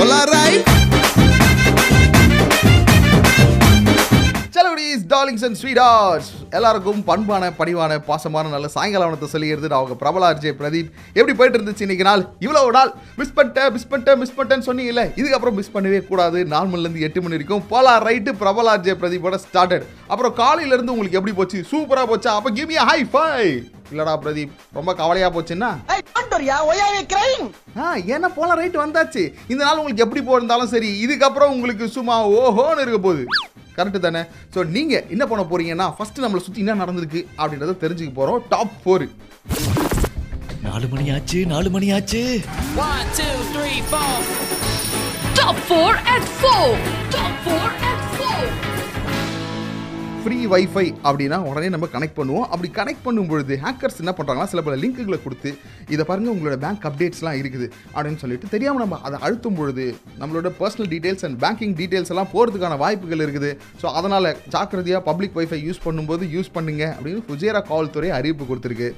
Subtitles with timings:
[0.00, 0.24] Hola,
[5.30, 10.54] darlings and sweethearts எல்லாருக்கும் பண்பான பணிவான பாசமான நல்ல சாயங்காலத்தை சொல்லிடுது நான் அவங்க பிரபல அர்ஜய்
[10.60, 10.88] பிரதீப்.
[11.18, 12.22] எப்படி போயிட்டு இருந்துச்சு இன்னைக்கு நாள்?
[12.44, 12.90] இவ்வளவு நாள்
[13.20, 16.38] மிஸ் பண்ணிட்டேன் மிஸ் பண்ணிட்டேன் மிஸ் பண்ணிட்டேன்னு சொன்னீங்கல்ல இதுக்கப்புறம் மிஸ் பண்ணவே கூடாது.
[16.54, 21.20] நாலு மணிலேருந்து எட்டு மணி வரைக்கும் போலா ரைட்டு பிரபல அர்ஜய் பிரதீப்போட ஸ்டார்டட் அப்புறம் காலையில இருந்து உங்களுக்கு
[21.20, 21.60] எப்படி போச்சு?
[21.72, 22.32] சூப்பரா போச்சா?
[22.40, 23.28] அப்ப கிவ் மீ ஹை ஃபை
[23.92, 25.70] இல்லடா பிரதீப் ரொம்ப கவலையா போச்சுன்னா?
[28.14, 29.22] ஏன்னா போல ரைட் வந்தாச்சு.
[29.52, 33.24] இந்த நாள் உங்களுக்கு எப்படி போயிருந்தாலும் சரி இதுக்கப்புறம் உங்களுக்கு சும்மா ஓஹோன்னு இருக்க போகுது.
[33.80, 34.22] கரெக்டு தானே
[34.54, 39.06] ஸோ நீங்கள் என்ன பண்ண போறீங்கன்னா ஃபர்ஸ்ட் நம்மளை சுற்றி என்ன நடந்திருக்கு அப்படின்றத தெரிஞ்சுக்க போகிறோம் டாப் ஃபோர்
[40.64, 42.22] நாலு மணி ஆச்சு நாலு மணி ஆச்சு
[42.80, 44.10] One, two, three, four.
[45.34, 46.68] Top 4 at 4.
[47.10, 48.09] Top 4 at 4.
[50.22, 52.46] Free wifi அப்படின்னா உடனே நம்ம கனெக்ட் பண்ணுவோம்.
[52.52, 55.50] அப்படி கனெக்ட் பண்ணும்பொழுது ஹேக்கர்ஸ் என்ன பண்ணுறாங்கன்னா சில பல லிங்க்குகளை கொடுத்து
[55.94, 59.86] இதை பாருங்கள் உங்களோட பேங்க் அப்டேட்ஸ்லாம் இருக்குது அப்படின்னு சொல்லிட்டு தெரியாமல் நம்ம அதை அழுத்தும் பொழுது
[60.20, 63.52] நம்மளோட personal details and banking details எல்லாம் போகிறதுக்கான வாய்ப்புகள் இருக்குது.
[63.82, 68.90] ஸோ அதனால் ஜாக்கிரதையாக பப்ளிக் வைஃபை யூஸ் பண்ணும்போது யூஸ் பண்ணுங்க அப்படின்னு ஃபுஜேரா காவல்துறை அறிவிப்பு கொடுத்துருக்கு.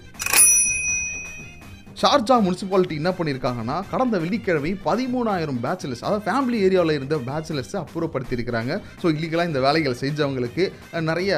[2.02, 8.72] ஷார்ஜா முனிசிபாலிட்டி என்ன பண்ணியிருக்காங்கன்னா கடந்த வெள்ளிக்கிழமை பதிமூணாயிரம் பேச்சுலர்ஸ் அதாவது ஃபேமிலி ஏரியாவில் இருந்த பேச்சுலர்ஸை அப்புறப்படுத்தியிருக்கிறாங்க.
[9.02, 10.64] ஸோ இல்லீகலாக இந்த வேலைகள் செஞ்சவங்களுக்கு
[11.10, 11.30] நிறைய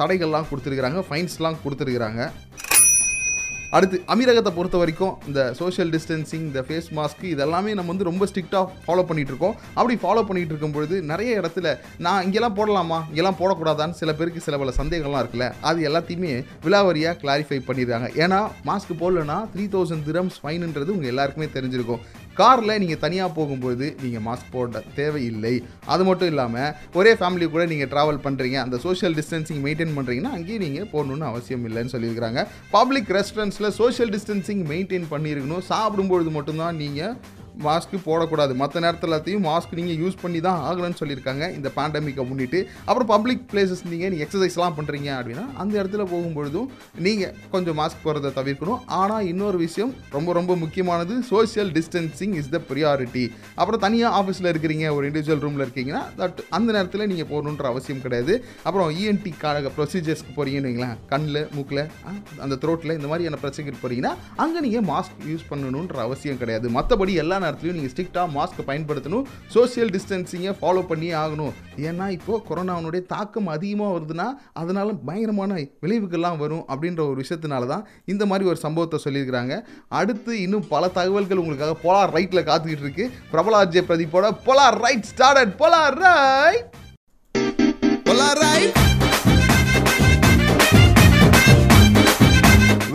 [0.00, 2.22] தடைகள்லாம் கொடுத்துருக்குறாங்க ஃபைன்ஸ்லாம் கொடுத்துருக்குறாங்க.
[3.70, 8.66] அடுத்து அமீரகத்தை பொறுத்த வரைக்கும் இந்த சோஷியல் டிஸ்டன்சிங் இந்த ஃபேஸ் மாஸ்க் இதெல்லாமே நம்ம வந்து ரொம்ப ஸ்ட்ரிக்டாக
[8.86, 9.56] ஃபாலோ பண்ணிட்டு இருக்கோம்.
[9.74, 12.98] அப்படி ஃபாலோ பண்ணிட்டு இருக்கும் பொழுது நிறைய இடத்துல நான் இங்கெல்லாம் போடலாமா?
[13.08, 15.52] இங்கெல்லாம் போடக்கூடாதான்னு சில பேருக்கு சில பல சந்தேகம்லாம் இருக்குல்ல.
[15.60, 18.08] அது எல்லாத்தையுமே விலாவரியாக கிளாரிஃபை பண்ணிடுறாங்க.
[18.24, 22.04] ஏன்னா மாஸ்க் போடலன்னா த்ரீ தௌசண்ட் திரம்ஸ் ஃபைனுன்றது உங்கள் எல்லாருக்குமே தெரிஞ்சிருக்கும்.
[22.40, 25.54] காரில் நீங்கள் தனியாக போகும்போது நீங்கள் மாஸ்க் போட தேவையில்லை.
[25.94, 30.64] அது மட்டும் இல்லாமல் ஒரே ஃபேமிலி கூட நீங்கள் ட்ராவல் பண்ணுறீங்க அந்த சோஷியல் டிஸ்டன்சிங் மெயின்டைன் பண்ணுறீங்கன்னா அங்கேயும்
[30.66, 32.42] நீங்கள் போடணும்னு அவசியம் இல்லைன்னு சொல்லியிருக்கிறாங்க.
[32.76, 35.64] பப்ளிக் ரெஸ்டாரண்ட்ஸில் சோஷியல் டிஸ்டன்சிங் மெயின்டைன் பண்ணியிருக்கணும்.
[35.72, 37.14] சாப்பிடும்பொழுது மட்டும்தான் நீங்கள்
[37.64, 38.52] மாஸ்க் போடக்கூடாது.
[38.60, 41.44] மற்ற நேரத்தில் எல்லாத்தையும் மாஸ்க் நீங்கள் யூஸ் பண்ணி தான் ஆகலன்னு சொல்லியிருக்காங்க.
[41.58, 42.60] இந்த பேண்டமிக்கை முன்னிட்டு.
[42.88, 46.68] அப்புறம் பப்ளிக் பிளேசஸ் நீங்கள் நீங்கள் எக்ஸசைஸ்லாம் பண்ணுறீங்க அப்படின்னா அந்த இடத்துல போகும்பொழுதும்
[47.06, 48.80] நீங்கள் கொஞ்சம் மாஸ்க் போகிறத தவிர்க்கணும்.
[49.00, 53.24] ஆனால் இன்னொரு விஷயம் ரொம்ப ரொம்ப முக்கியமானது social distancing is the priority
[53.60, 58.34] அப்புறம் தனியாக ஆஃபீஸில் இருக்கிறீங்க ஒரு இண்டிவிஜுவல் ரூமில் இருக்கீங்கன்னா தட் அந்த நேரத்தில் நீங்கள் போகணுன்ற அவசியம் கிடையாது.
[58.66, 60.96] அப்புறம் இஎன்டிக்கான ப்ரொசீஜர்ஸ்க்கு போகிறீங்கன்னு வைங்களேன்.
[61.12, 61.82] கண்ணில் மூக்கில்
[62.44, 64.12] அந்த த்ரோட்டில் இந்த மாதிரியான பிரச்சனைக்கு போகிறீங்கன்னா
[64.44, 66.66] அங்கே நீங்கள் மாஸ்க் யூஸ் பண்ணணுன்ற அவசியம் கிடையாது.
[66.78, 69.26] மற்றபடி எல்லா நேரத்துலையும் நீங்கள் ஸ்ட்ரிக்டாக மாஸ்க் பயன்படுத்தணும்
[69.56, 71.52] சோஷியல் டிஸ்டன்சிங்கை ஃபாலோ பண்ணியே ஆகணும்.
[71.88, 74.28] ஏன்னா இப்போது கொரோனாவுடைய தாக்கம் அதிகமாக வருதுன்னா
[74.60, 79.54] அதனால பயங்கரமான விளைவுகள்லாம் வரும் அப்படின்ற ஒரு விஷயத்தினால தான் இந்த மாதிரி ஒரு சம்பவத்தை சொல்லியிருக்கிறாங்க.
[80.00, 83.06] அடுத்து இன்னும் பல தகவல்கள் உங்களுக்காக போலார் ரைட்டில் காத்துக்கிட்டு இருக்கு.
[83.34, 86.66] பிரபலாஜய பிரதீப்போட polar right started polar right
[88.08, 88.85] polar right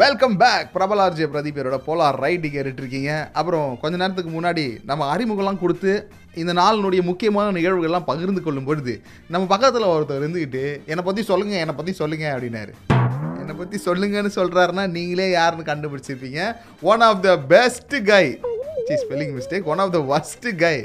[0.02, 5.94] welcome back பிரபலார்ஜே பிரதீபரோட போலார் ரைடு கேட்டுட்டு இருக்கீங்க அப்புறம் கொஞ்ச நேரத்துக்கு முன்னாடி நம்ம அறிமுகம்லாம் கொடுத்து
[6.42, 8.94] இந்த நாளினுடைய முக்கியமான நிகழ்வுகள்லாம் பகிர்ந்து கொள்ளும் பொழுது
[9.34, 12.72] நம்ம பக்கத்தில் ஒருத்தர் இருந்துக்கிட்டு என்னை பற்றி சொல்லுங்க என்னை பற்றி சொல்லுங்க அப்படின்னாரு.
[13.42, 16.42] என்னை பற்றி சொல்லுங்கன்னு சொல்கிறாருன்னா நீங்களே யாருன்னு கண்டுபிடிச்சிருப்பீங்க.
[16.92, 18.26] One of the best guy
[18.90, 20.78] C spelling mistake one of the worst guy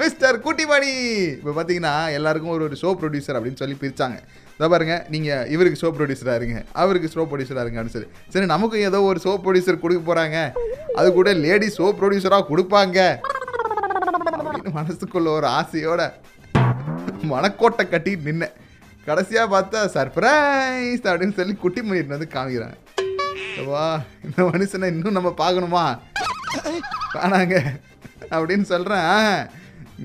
[0.00, 0.92] mister Kuttimani
[1.38, 4.18] இப்போ பார்த்தீங்கன்னா எல்லாருக்கும் ஒரு ஒரு ஷோ ப்ரொடியூசர் அப்படின்னு சொல்லி பிரிச்சாங்க.
[4.62, 8.10] இதை பாருங்க நீங்கள் இவருக்கு ஷோ ப்ரொடியூசராக இருங்க அவருக்கு ஷோ ப்ரொடியூசராக இருங்க அப்படின்னு சொல்லி.
[8.32, 10.36] சரி நமக்கும் ஏதோ ஒரு ஷோ ப்ரொடியூசர் கொடுக்க போகிறாங்க
[10.98, 12.98] அது கூட லேடி ஷோ ப்ரொடியூசராக கொடுப்பாங்க.
[14.42, 16.02] அப்படின்னு மனசுக்குள்ள ஒரு ஆசையோட
[17.32, 18.54] மனக்கோட்டை கட்டி நின்னேன்
[19.08, 22.78] கடைசியாக பார்த்தா சர்ப்ரைஸ் அப்படின்னு சொல்லி குட்டி மணிட்டு வந்து காமிக்கிறாங்க.
[23.70, 23.86] வா
[24.26, 25.84] இந்த மனுஷனை இன்னும் நம்ம பார்க்கணுமா?
[27.16, 27.56] வேணாங்க
[28.34, 29.18] அப்படின்னு சொல்கிறேன்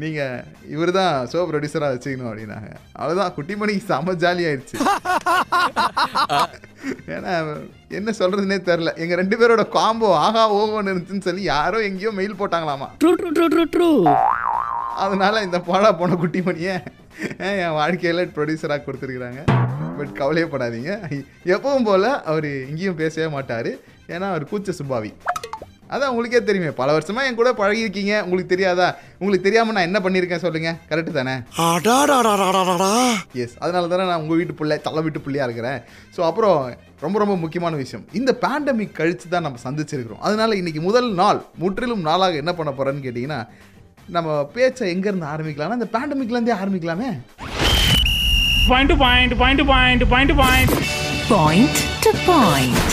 [0.01, 0.41] நீங்கள்
[0.73, 2.69] இவர் தான் ஷோ ப்ரொடியூசராக வச்சுக்கணும் அப்படின்னாங்க.
[2.99, 4.75] அவ்வளோதான் குட்டிமணிக்கு செம ஜாலி ஆயிடுச்சு.
[7.15, 7.31] ஏன்னா
[7.97, 12.87] என்ன சொல்கிறதுனே தெரில எங்கள் ரெண்டு பேரோட காம்போ ஆஹா ஓகோன்னு இருந்துச்சுன்னு சொல்லி யாரோ எங்கேயோ mail போட்டாங்களாமா.
[13.01, 13.89] True true true true true
[15.05, 16.75] அதனால இந்த பாடா போன குட்டிமணியை
[17.47, 19.41] என் வாழ்க்கையில் ப்ரொடியூசராக கொடுத்துருக்குறாங்க.
[19.99, 20.91] பட் கவலையப்படாதீங்க.
[21.55, 23.71] எப்பவும் போல் அவர் இங்கேயும் பேசவே மாட்டார்.
[24.13, 25.11] ஏன்னா அவர் கூச்ச சுபாவி.
[25.93, 26.69] அதான் உங்களுக்கே தெரியுமே.
[26.79, 28.87] பல வருஷமா என் கூட பழகிருக்கீங்க உங்களுக்கு தெரியாதா?
[29.19, 30.71] உங்களுக்கு தெரியாமல் நான் என்ன பண்ணியிருக்கேன் சொல்லுங்க.
[30.89, 31.35] கரெக்டு தானே?
[31.67, 32.89] அடாடாடாடாடாடா.
[33.43, 35.79] எஸ் அதனால தானே நான் உங்கள் வீட்டு பிள்ளை தலை வீட்டு பிள்ளையாக இருக்கிறேன்.
[36.15, 36.59] ஸோ அப்புறம்
[37.05, 38.05] ரொம்ப ரொம்ப முக்கியமான விஷயம்.
[38.19, 40.23] இந்த பேண்டமிக் கழித்து தான் நம்ம சந்திச்சிருக்கிறோம்.
[40.29, 43.39] அதனால இன்னைக்கு முதல் நாள் முற்றிலும் நாளாக என்ன பண்ண போகிறேன்னு கேட்டிங்கன்னா
[44.15, 47.11] நம்ம பேச்சை எங்கேருந்து ஆரம்பிக்கலாம்னா இந்த பேண்டமிக்லேருந்தே ஆரம்பிக்கலாமே.
[48.69, 50.71] Point to point, point to point, point to point.
[51.29, 52.87] Point to point.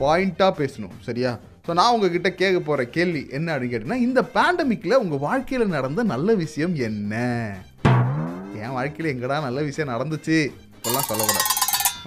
[0.00, 1.30] பாயிண்ட்டாக பேசணும் சரியா?
[1.66, 6.28] ஸோ நான் உங்ககிட்ட கேட்க போகிற கேள்வி என்ன அப்படின்னு கேட்டிங்கன்னா இந்த பேண்டமிக்கில் உங்கள் வாழ்க்கையில் நடந்த நல்ல
[6.42, 7.14] விஷயம் என்ன?
[8.60, 10.36] என் வாழ்க்கையில் எங்கடா நல்ல விஷயம் நடந்துச்சு?
[10.76, 11.48] இப்பெல்லாம் சொல்லக்கூடாது.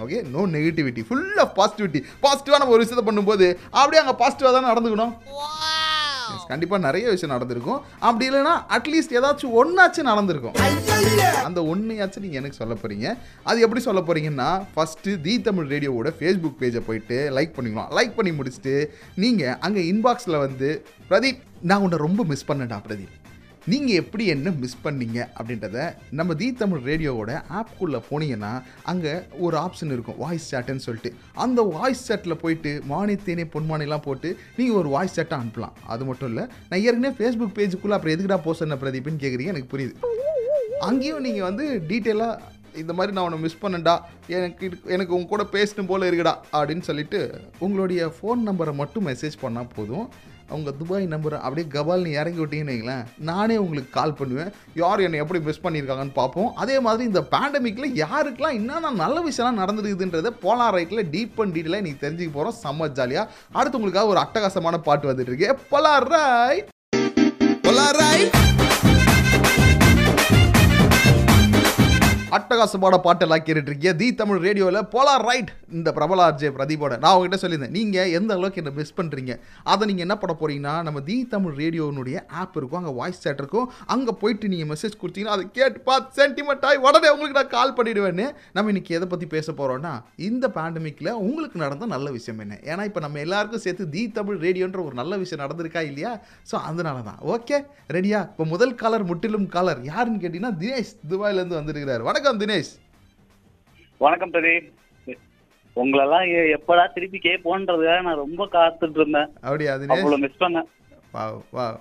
[0.03, 3.47] ஓகே நோ நெகட்டிவிட்டி ஃபுல்லாக பாசிட்டிவிட்டி பாசிட்டிவாக நம்ம ஒரு விஷயத்தை பண்ணும்போது
[3.79, 5.13] அப்படியே அங்கே பாசிட்டிவாக தான் நடந்துக்கணும்?
[6.49, 7.81] கண்டிப்பாக நிறைய விஷயம் நடந்திருக்கும்.
[8.07, 10.55] அப்படி இல்லைன்னா அட்லீஸ்ட் ஏதாச்சும் ஒன்றாச்சும் நடந்திருக்கும்.
[11.47, 13.07] அந்த ஒன்றையாச்சும் நீங்கள் எனக்கு சொல்ல போகிறீங்க
[13.49, 17.91] அது எப்படி சொல்ல போகிறீங்கன்னா ஃபஸ்ட்டு தி தமிழ் ரேடியோவோட ஃபேஸ்புக் பேஜை போயிட்டு லைக் பண்ணிக்கலாம்.
[17.99, 18.75] லைக் பண்ணி முடிச்சுட்டு
[19.23, 20.71] நீங்கள் அங்கே இன்பாக்ஸில் வந்து
[21.11, 23.15] பிரதீப் நான் உன்னை ரொம்ப மிஸ் பண்ணேன்டா பிரதீப்.
[23.71, 25.77] நீங்கள் எப்படி என்ன மிஸ் பண்ணீங்க அப்படின்றத
[26.17, 28.51] நம்ம தி தமிழ் ரேடியோவோட ஆப்குள்ளே போனீங்கன்னா
[28.91, 29.13] அங்கே
[29.45, 31.09] ஒரு ஆப்ஷன் இருக்கும் வாய்ஸ் சேட்டுன்னு சொல்லிட்டு.
[31.45, 34.29] அந்த வாய்ஸ் சேட்டில் போயிட்டு மானி தேனே பொன்மானிலாம் போட்டு
[34.59, 35.75] நீங்கள் ஒரு வாய்ஸ் சேட்டை அனுப்பலாம்.
[35.95, 39.95] அது மட்டும் இல்லை நான் ஏற்கனவே ஃபேஸ்புக் பேஜுக்குள்ளே அப்புறம் எதுக்குடா போஸ்ட் என்ன பிரதீப்னு கேட்குறீங்க எனக்கு புரியுது.
[40.89, 43.93] அங்கேயும் நீங்கள் வந்து டீட்டெயிலாக இந்த மாதிரி நான் உன்னை மிஸ் பண்ணேன்டா
[44.37, 44.65] எனக்கு
[44.95, 47.19] எனக்கு உங்க கூட பேசணும் போல இருக்குடா அப்படின்னு சொல்லிட்டு
[47.65, 50.07] உங்களுடைய ஃபோன் நம்பரை மட்டும் மெசேஜ் பண்ணால் போதும்.
[50.51, 54.51] அவங்க துபாய் நம்பரை அப்படியே கபால்னு இறங்கி விட்டீங்கன்னு வைங்களேன் நானே உங்களுக்கு கால் பண்ணுவேன்.
[54.81, 56.49] யார் என்னை எப்படி மிஸ் பண்ணியிருக்காங்கன்னு பார்ப்போம்.
[56.63, 62.03] அதே மாதிரி இந்த பேண்டமிக்கில் யாருக்கெல்லாம் என்னென்ன நல்ல விஷயம்லாம் நடந்துருக்குதுன்றதை போலார் ரைட்டில் டீப் அண்ட் டீட்டெயிலாக நீங்கள்
[62.05, 65.51] தெரிஞ்சுக்க போகிறோம் செம்ம ஜாலியாக அடுத்து உங்களுக்காக ஒரு அட்டகாசமான பாட்டு வந்துட்டு இருக்கு.
[65.73, 66.69] போலார் ரைட்
[67.65, 68.48] போலார் ரைட்
[72.37, 76.93] அட்டகாசமான பாட்டெல்லாம் கேட்டுட்டு இருக்கீங்க தி தமிழ் ரேடியோவில் போலார் ரைட் இந்த பிரபல ஆர்ஜே பிரதீபோட.
[77.03, 79.33] நான் உங்ககிட்ட சொல்லியிருந்தேன் நீங்கள் எந்த அளவுக்கு என்ன மிஸ் பண்ணுறீங்க
[79.71, 83.67] அதை நீங்கள் என்ன பண்ண போகிறீங்கன்னா நம்ம தி தமிழ் ரேடியோனுடைய ஆப் இருக்கும் அங்கே வாய்ஸ் சேட் இருக்கும்.
[83.93, 88.27] அங்கே போயிட்டு நீங்கள் மெசேஜ் கொடுத்தீங்கன்னா அதை கேட்டு பார்த்து சென்டிமெண்ட் ஆகி உடனே உங்களுக்கு நான் கால் பண்ணிடுவேன்னு
[88.57, 89.93] நம்ம இன்னைக்கு எதை பற்றி பேச போகிறோன்னா
[90.29, 92.59] இந்த பேண்டமிக்கில் உங்களுக்கு நடந்த நல்ல விஷயம் என்ன?
[92.71, 96.13] ஏன்னா இப்போ நம்ம எல்லாருக்கும் சேர்த்து தி தமிழ் ரேடியோன்ற ஒரு நல்ல விஷயம் நடந்திருக்கா இல்லையா?
[96.51, 97.59] ஸோ அதனால தான் ஓகே
[97.97, 102.01] ரெடியா இப்போ முதல் காலர் முற்றிலும் காலர் யாருன்னு கேட்டிங்கன்னா தினேஷ் துபாயிலேருந்து வந்திருக்கிறார்.
[102.09, 102.17] வணக்கம்.
[102.19, 102.71] தினேஷ்.
[104.03, 104.65] வணக்கம் பிரதீப்
[105.75, 106.25] உங்களெல்லாம்
[106.55, 109.29] எப்படா திருப்பி கேட்போன்றதுக்காக நான் ரொம்ப காத்துட்டு இருந்தேன்.
[109.43, 109.93] அப்படியா தினேஷ்?
[109.95, 110.67] அவ்வளவு மிஸ் பண்ணேன்.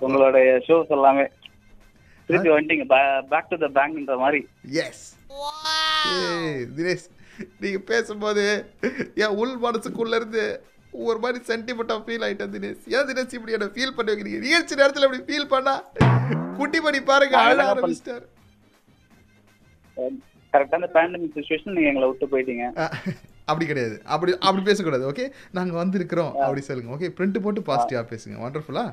[0.05, 1.25] உங்களுடைய ஷோஸ் எல்லாமே.
[2.27, 2.85] திருப்பி வந்துட்டீங்க
[3.33, 4.41] பேக் டு த பேங்க்ன்ற மாதிரி.
[4.85, 5.03] எஸ்
[6.77, 7.07] தினேஷ்
[7.63, 8.45] நீங்கள் பேசும்போது
[9.23, 10.45] என் உள் மனசுக்குள்ள இருந்து
[11.09, 12.81] ஒரு மாதிரி சென்டிமெண்ட்டாக ஃபீல் ஆகிட்டேன் தினேஷ்.
[12.95, 14.41] ஏன் தினேஷ் இப்படி என்ன ஃபீல் பண்ணி வைக்கிறீங்க?
[14.47, 15.77] நிகழ்ச்சி நேரத்தில் இப்படி ஃபீல் பண்ணா?
[16.59, 18.27] குட்டி பண்ணி பாருங்க அழ ஆரம்பிச்சிட்டார்
[20.53, 22.65] கரெக்டா அந்த பேண்டமிக் சுச்சுவேஷன் நீங்க எங்களை விட்டு போயிட்டீங்க.
[23.49, 23.95] அப்படி கிடையாது.
[24.13, 28.85] அப்படி அப்படி பேசக்கூடாது ஓகே நாங்கள் வந்திருக்கிறோம் அப்படி சொல்லுங்க ஓகே பிரிண்ட் போட்டு பாசிட்டிவாக பேசுங்க வண்டர்ஃபுல்லா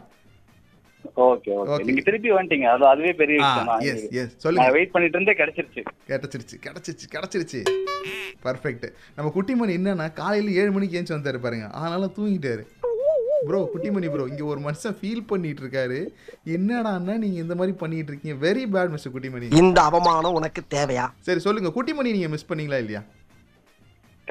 [1.24, 1.82] ஓகே ஓகே.
[1.88, 4.08] நீங்க திருப்பி வந்துட்டீங்க அது அதுவே பெரிய விஷயம்?
[4.20, 4.70] எஸ் சொல்லுங்க.
[4.76, 5.82] வெயிட் பண்ணிட்டு இருந்தே கிடைச்சிருச்சு.
[6.10, 7.60] கிடச்சிருச்சு கிடச்சிருச்சு கிடச்சிருச்சு.
[8.46, 8.86] பர்ஃபெக்ட்
[9.16, 11.68] நம்ம குட்டிமணி என்னன்னா காலையில் ஏழு மணிக்கு ஏஞ்சி வந்தாரு பாருங்க.
[11.80, 12.64] அதனால தூங்கிட்டாரு.
[13.48, 16.00] ப்ரோ குட்டிமணி ப்ரோ இங்கே ஒரு மனுஷன் ஃபீல் பண்ணிட்டு இருக்காரு
[16.56, 19.48] என்னடான்னா நீங்கள் இந்த மாதிரி பண்ணிட்டு இருக்கீங்க வெரி பேட் மிஸ்டர் குட்டிமணி.
[19.62, 21.06] இந்த அவமானம் உனக்கு தேவையா?
[21.28, 21.70] சரி சொல்லுங்க.
[21.78, 23.02] குட்டிமணி நீங்கள் மிஸ் பண்ணீங்களா இல்லையா?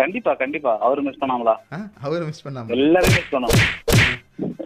[0.01, 0.71] கண்டிப்பா கண்டிப்பா.
[0.85, 1.55] அவரு மிஸ் பண்ணாமலா?
[2.05, 3.59] அவரை மிஸ் பண்ணாம எல்லாரும் மிஸ் பண்ணோம்.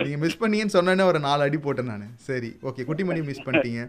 [0.04, 2.07] நீங்கள் மிஸ் பண்ணீங்கன்னு சொன்னோன்னே ஒரு நாலு அடி போட்டேன் நான்.
[2.30, 3.84] சரி ஓகே குட்டிமணி மிஸ் பண்ணிட்டீங்க.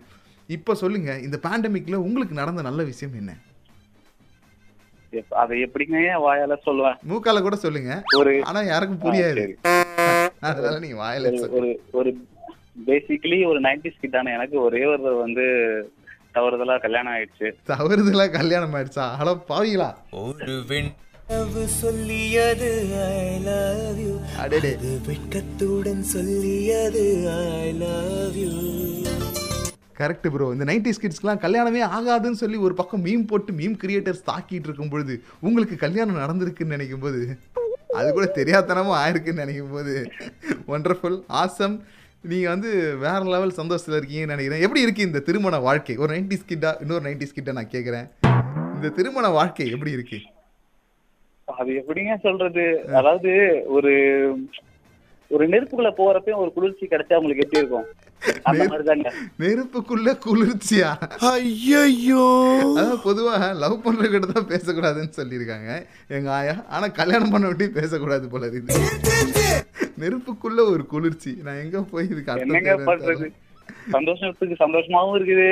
[0.56, 3.32] இப்போ சொல்லுங்க இந்த பேண்டமிக்கில் உங்களுக்கு நடந்த நல்ல விஷயம் என்ன?
[5.42, 6.98] அதை எப்படிங்க வாயால சொல்லுவேன்?
[7.10, 7.92] மூக்கால கூட சொல்லுங்க.
[8.18, 9.44] ஒரு ஆனா யாருக்கும் புரியாது.
[10.40, 12.10] அதனால நீங்க வாயில ஒரு- ஒரு ஒரு
[12.86, 15.44] பேசிக்கலி ஒரு நைன்டிஸ் கிட்டான எனக்கு ஒரே ஒரு வந்து
[16.34, 17.48] தவறுதலா கல்யாணம் ஆயிடுச்சு.
[17.68, 19.06] தவறுதலா கல்யாணம் ஆயிடுச்சா?
[19.16, 19.88] அட பாவீங்களா
[20.20, 20.90] ஒரு வெண்
[21.80, 22.68] சொல்லியது
[23.02, 24.72] ஐ லவ் யூ அடடே.
[25.06, 27.04] வெட்கத்துடன் சொல்லியது
[27.58, 28.50] I love you
[29.98, 34.66] correct bro இந்த நைன்டி கிட்ஸ்க்குலாம் கல்யாணமே ஆகாதுன்னு சொல்லி ஒரு பக்கம் மீம் போட்டு மீம் கிரியேட்டர்ஸ் தாக்கிட்டு
[34.66, 37.18] இருக்கும் பொழுது உங்களுக்கு கல்யாணம் நடந்திருக்குன்னு நினைக்கும் போது
[37.98, 39.94] அது கூட தெரியாதனமும் ஆயிருக்குன்னு நினைக்கும் போது
[40.74, 41.76] ஒண்டர்ஃபுல் ஆசம்
[42.30, 42.70] நீங்க வந்து
[43.04, 44.64] வேற லெவல் சந்தோஷத்துல இருக்கீங்கன்னு நினைக்கிறேன்.
[44.66, 45.96] எப்படி இருக்கு இந்த திருமண வாழ்க்கை?
[46.02, 48.06] ஒரு நைன்டிஸ் கிட்டா இன்னொரு நைன்டிஸ் கிட்ட நான் கேட்குறேன்
[48.76, 50.18] இந்த திருமண வாழ்க்கை எப்படி இருக்கு?
[51.48, 52.64] அது எப்படிங்க சொல்றது?
[52.98, 53.32] அதாவது
[53.76, 53.92] ஒரு
[55.30, 57.88] ஒரு நெருப்புக்குள்ள போறப்பயும் ஒரு குளிர்ச்சி கிடைச்சா உங்களுக்கு எப்படி இருக்கும்?
[59.42, 60.90] நெருப்புக்குள்ள குளிர்ச்சியா?
[61.32, 62.24] ஐயோ
[63.06, 65.70] பொதுவாக லவ் பண்றவங்கிட்ட தான் பேசக்கூடாதுன்னு சொல்லியிருக்காங்க.
[66.16, 68.80] எங்க ஆயா ஆனா கல்யாணம் பண்ண விட்டு பேசக்கூடாது போல இருக்குது.
[70.02, 71.32] நெருப்புக்குள்ள ஒரு குளிர்ச்சி.
[71.46, 73.32] நான் எங்க போய் இதுக்கு அர்த்தம்.
[73.94, 75.48] சந்தோஷத்துக்கு சந்தோஷமாவும் இருக்குது.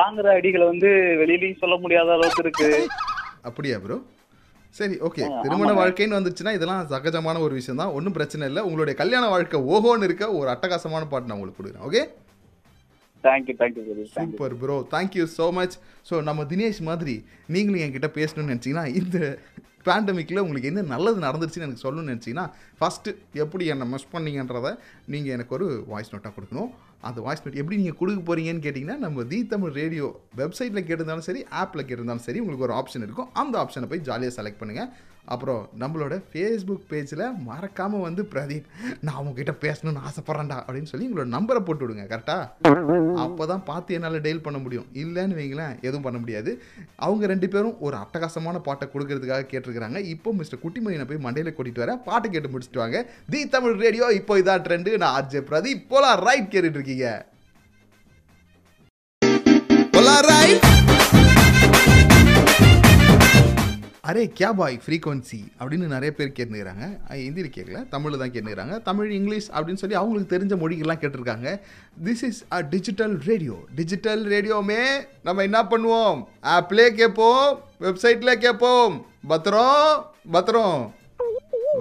[0.00, 0.90] வாங்குற அடிகளை வந்து
[1.20, 2.70] வெளியிலயும் சொல்ல முடியாத அளவுக்கு இருக்கு.
[3.50, 3.96] அப்படியா ப்ரோ
[4.78, 5.70] சரி ஓகே திருமண.
[5.80, 7.92] வாழ்க்கைன்னு வந்துச்சுன்னா இதெல்லாம் சகஜமான ஒரு விஷயம் தான்.
[7.98, 8.62] ஒன்றும் பிரச்சனை இல்லை.
[8.68, 12.02] உங்களுடைய கல்யாண வாழ்க்கை ஓஹோன்னு இருக்க ஒரு அட்டகாசமான பாட்டு நான் உங்களுக்கு கொடுக்குறேன் okay
[13.24, 15.76] thank you thank you super bro thank you so much
[16.08, 17.14] so நம்ம தினேஷ் மாதிரி
[17.54, 19.18] நீங்களும் என்கிட்ட பேசணும்னு நினச்சிங்கன்னா இந்த
[19.86, 22.46] பேண்டமிக்கில் உங்களுக்கு என்ன நல்லது நடந்துருச்சுன்னு எனக்கு சொல்லணும்னு நினச்சிங்கன்னா
[22.80, 23.14] ஃபஸ்ட்டு
[23.44, 24.72] எப்படி என்னை மிஸ் பண்ணீங்கன்றதை
[25.14, 26.70] நீங்கள் எனக்கு ஒரு வாய்ஸ் நோட்டாக கொடுக்கணும்.
[27.00, 31.42] அந்த வாய்ஸ் நோட் எப்படி நீங்கள் கொடுக்க போகிறீங்கன்னு கேட்டிங்கன்னா நம்ம தி தமிழ் ரேடியோ வெப்சைட்டில் கேட்டிருந்தாலும் சரி
[31.62, 33.30] ஆப்பில் கேட்டிருந்தாலும் சரி உங்களுக்கு ஒரு ஆப்ஷன் இருக்கும்.
[33.32, 34.90] அந்த ஆப்ஷனை போய் ஜாலியாக செலக்ட் பண்ணுங்கள்
[35.32, 38.66] அப்புறம் நம்மளோட ஃபேஸ்புக் பேஜில் மறக்காமல் வந்து பிரதீப்
[39.06, 42.72] நான் உங்ககிட்ட பேசணும்னு ஆசைப்பட்றேன்டா அப்படின்னு சொல்லி உங்களோட நம்பரை போட்டு விடுங்க கரெக்டாக
[43.24, 44.88] அப்போ தான் பார்த்து என்னால் டெய்ல் பண்ண முடியும்.
[45.02, 46.52] இல்லைன்னு வைங்களேன் எதுவும் பண்ண முடியாது.
[47.06, 50.00] அவங்க ரெண்டு பேரும் ஒரு அட்டகாசமான பாட்டை கொடுக்கறதுக்காக கேட்டிருக்கிறாங்க.
[50.14, 53.00] இப்போ மிஸ்டர் குட்டிமணியை போய் மண்டையில் கூட்டிகிட்டு வர பாட்டை கேட்டு முடிச்சுட்டு வாங்க.
[53.34, 57.08] தி தமிழ் ரேடியோ இப்போ இதான் ட்ரெண்டு நான் ஆர்ஜே பிரதீப் போலாம் ரைட் கேட்டுட்டு இருக்கீங்க.
[64.08, 69.46] அரே கியா பாய் ஃப்ரீக்வன்சி அப்படின்னு நிறைய பேர் கேட்டுக்கிறாங்க ஹிந்தியில் கேட்கல தமிழில் தான் கேட்டுக்கிறாங்க தமிழ் இங்கிலீஷ்
[69.50, 71.48] அப்படின்னு சொல்லி அவங்களுக்கு தெரிஞ்ச மொழிகள்லாம் கேட்டிருக்காங்க.
[72.06, 74.82] This is a digital radio digital ரேடியோமே
[75.22, 76.18] நம்ம என்ன பண்ணுவோம்?
[76.56, 77.46] ஆப்லேயே கேட்போம்
[77.80, 80.94] வெப்சைட்டில் கேட்போம் பத்திரம் பத்திரம்.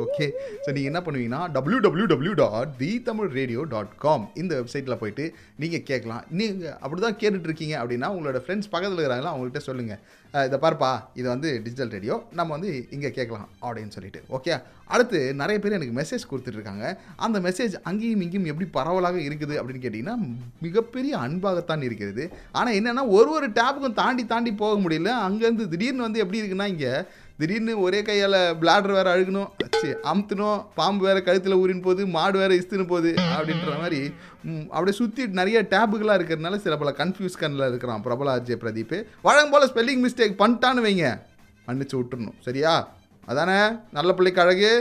[0.02, 0.26] ஓகே
[0.64, 5.00] ஸோ நீங்கள் என்ன பண்ணுவீங்கன்னா W W W dot the Tamil radio dot com இந்த வெப்சைட்டில்
[5.02, 5.26] போயிட்டு
[5.62, 6.24] நீங்கள் கேட்கலாம்.
[6.40, 10.02] நீங்கள் அப்படி தான் கேட்டுட்ருக்கீங்க அப்படின்னா உங்களோட ஃப்ரெண்ட்ஸ் பக்கத்தில் இருக்கிறாங்களா அவங்கள்ட்ட சொல்லுங்கள்
[10.48, 14.22] இதை பாருப்பா இது வந்து டிஜிட்டல் ரேடியோ நம்ம வந்து இங்கே கேட்கலாம் அப்படின்னு சொல்லிட்டு.
[14.38, 14.54] ஓகே
[14.94, 16.86] அடுத்து நிறைய பேர் எனக்கு மெசேஜ் கொடுத்துட்ருக்காங்க.
[17.26, 20.16] அந்த மெசேஜ் அங்கேயும் இங்கேயும் எப்படி பரவலாக இருக்குது அப்படின்னு கேட்டிங்கன்னா
[20.66, 22.24] மிகப்பெரிய அன்பாகத்தான் இருக்கிறது.
[22.60, 25.12] ஆனால் என்னென்னா ஒரு ஒரு டேப்புக்கும் தாண்டி தாண்டி போக முடியல.
[25.28, 26.94] அங்கேருந்து திடீர்னு வந்து எப்படி இருக்குன்னா இங்கே
[27.44, 29.50] திடீர்னு ஒரே கையால் பிளாடர் வேறு அழுகணும்.
[29.64, 34.00] அச்சு அமுத்தணும் பாம்பு வேறு கழுத்தில் ஊறின்னு போகுது மாடு வேறு இஸ்துன்னு போகுது அப்படின்ற மாதிரி
[34.70, 38.96] அப்படியே சுற்றி நிறைய டேபுகளாக இருக்கிறதுனால சில பல கன்ஃபியூஸ் கண்ணில் இருக்கிறான் பிரபல அஜய் பிரதீப்.
[39.28, 41.08] வழங்க போல் ஸ்பெல்லிங் மிஸ்டேக் பண்ணிட்டான்னு வைங்க.
[41.68, 42.38] மன்னிச்சு விட்டுறணும்.
[42.48, 42.74] சரியா?
[43.32, 43.60] அதானே?
[43.98, 44.72] நல்ல பிள்ளைக்கு அழகு.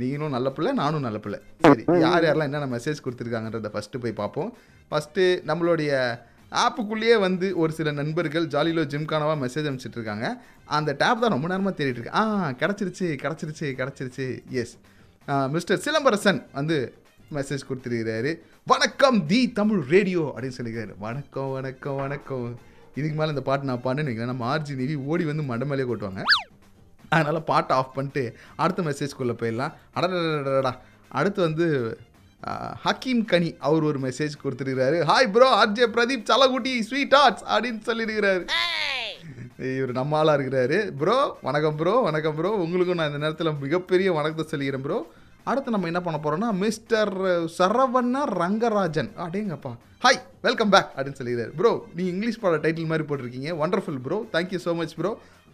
[0.00, 1.40] நீங்களும் நல்ல பிள்ளை நானும் நல்ல பிள்ளை.
[1.66, 4.50] சரி யார் யாரெல்லாம் என்னென்ன மெசேஜ் கொடுத்துருக்காங்கன்றத ஃபஸ்ட்டு போய் பார்ப்போம்.
[4.90, 5.92] ஃபஸ்ட்டு நம்மளுடைய
[6.64, 10.26] ஆப்புக்குள்ளேயே வந்து ஒரு சில நண்பர்கள் ஜாலிலோ ஜிம்கானவாக மெசேஜ் அனுப்பிச்சிட்ருக்காங்க
[10.76, 12.14] அந்த டேப் தான் ரொம்ப நேரமாக தேடிட்டு இருக்கு.
[12.20, 12.22] ஆ
[12.60, 14.26] கிடச்சிருச்சு கிடச்சிருச்சு கிடச்சிருச்சு.
[14.60, 14.74] எஸ்
[15.54, 16.76] மிஸ்டர் சிலம்பரசன் வந்து
[17.36, 18.32] மெசேஜ் கொடுத்துருக்கிறாரு.
[18.72, 20.94] வணக்கம் தி தமிழ் ரேடியோ அப்படின்னு சொல்லியிருக்காரு.
[21.06, 22.46] வணக்கம் வணக்கம் வணக்கம்.
[22.98, 26.22] இதுக்கு மேலே இந்த பாட்டு நான் பாடுன்னு வைங்களேன், நம்ம ஆர்ஜி நிவி ஓடி வந்து மண்டை கொட்டுவாங்க.
[27.16, 28.22] அதனால் பாட்டை ஆஃப் பண்ணிட்டு
[28.62, 29.74] அடுத்த மெசேஜ்குள்ளே போயிடலாம்.
[29.96, 30.72] அடடடடடா
[31.18, 31.66] அடுத்து வந்து
[32.84, 34.98] ஹக்கீம் கனி அவர் ஒரு மெசேஜ் கொடுத்துருக்கிறாரு.
[35.08, 38.44] Hi bro RJ Pradeep Chalakudy sweet arts அப்படின்னு சொல்லியிருக்கிறாரு.
[39.76, 40.76] இவர் நம்ம ஆளாக இருக்கிறாரு.
[41.00, 41.16] ப்ரோ
[41.46, 44.98] வணக்கம் ப்ரோ வணக்கம் ப்ரோ உங்களுக்கும் நான் இந்த நேரத்தில் மிகப்பெரிய வணக்கத்தை சொல்லிக்கிறேன் ப்ரோ
[45.50, 47.12] அடுத்து நம்ம என்ன பண்ண போகிறோம்னா மிஸ்டர்
[47.56, 49.10] சரவண்ணா ரங்கராஜன்.
[49.24, 49.72] அடேங்கப்பா.
[50.04, 53.50] ஹாய் வெல்கம் பேக் அப்படின்னு சொல்லிடுறாரு ப்ரோ நீ இங்கிலீஷ் பாட டைட்டில் மாதிரி போட்டிருக்கீங்க.
[53.62, 55.12] Wonderful bro thank you so much bro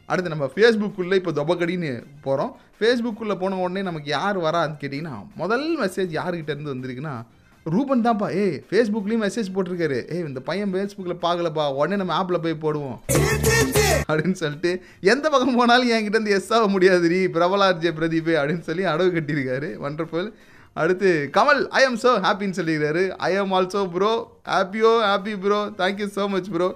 [0.09, 1.93] அடுத்து நம்ம ஃபேஸ்புக்குள்ளே இப்போ தொபக்கடின்னு
[2.25, 2.53] போகிறோம்
[2.85, 7.15] ஃபேஸ்புக்குள்ளே போன உடனே நமக்கு யார் வரான்னு கேட்டிங்கன்னா முதல் மெசேஜ் யாருக்கிட்ட இருந்து வந்திருக்குன்னா
[7.75, 8.27] ரூபன் தான்ப்பா.
[8.41, 9.99] ஏ ஃபேஸ்புக்லேயும் மெசேஜ் போட்டிருக்காரு.
[10.15, 11.65] ஏ இந்த பையன் ஃபேஸ்புக்கில் பார்க்கலப்பா.
[11.79, 12.99] உடனே நம்ம ஆப்பில் போய் போடுவோம்.
[14.09, 14.73] அப்படின்னு சொல்லிட்டு
[15.13, 19.71] எந்த பக்கம் போனாலும் என்கிட்ட இருந்து எஸ் ஆக முடியாது நீ பிரபலார்ஜே பிரதீப் அப்படின்னு சொல்லி அடவு கட்டியிருக்காரு.
[19.85, 20.29] வண்டர்ஃபுல்
[20.83, 23.05] அடுத்து கமல் ஐ எம் ஸோ ஹாப்பின்னு சொல்லியிருக்காரு.
[23.31, 24.13] I am also bro
[24.53, 26.69] ஹாப்பியோ happy bro thank you so much bro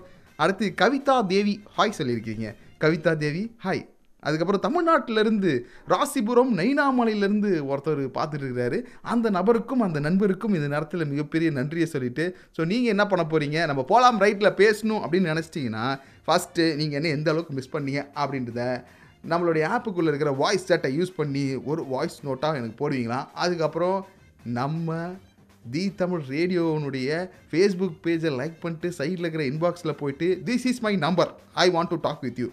[0.44, 2.48] அடுத்து கவிதா தேவி ஹாய் சொல்லியிருக்கீங்க.
[2.84, 3.84] கவிதா தேவி ஹாய்
[4.22, 5.50] அதுக்கப்புறம் தமிழ்நாட்டிலேருந்து
[5.88, 12.24] ராசிபுரம் நைனாமலையிலேருந்து ஒருத்தர் பார்த்துட்டு இருக்கிறாரு அந்த நபருக்கும் அந்த நண்பருக்கும் இந்த நேரத்தில் மிகப்பெரிய நன்றியை சொல்லிவிட்டு
[12.56, 15.86] ஸோ நீங்கள் என்ன பண்ண போகிறீங்க நம்ம போலாம் ரைட்டில் பேசணும் அப்படின்னு நினச்சிட்டிங்கன்னா
[16.28, 18.64] ஃபஸ்ட்டு நீங்கள் என்ன எந்த அளவுக்கு மிஸ் பண்ணீங்க அப்படின்றத
[19.24, 23.20] நம்மளுடைய ஆப்புக்குள்ளே இருக்கிற வாய்ஸ் சேட்டை யூஸ் பண்ணி ஒரு வாய்ஸ் நோட்டாக எனக்கு போடுவீங்களா?
[23.34, 23.98] அதுக்கப்புறம்
[24.52, 24.90] நம்ம
[25.64, 27.08] தி தமிழ் ரேடியோனுடைய
[27.50, 31.98] ஃபேஸ்புக் பேஜை லைக் பண்ணிட்டு சைடில் இருக்கிற இன்பாக்ஸில் போயிட்டு this is my number I want to
[32.00, 32.48] talk with you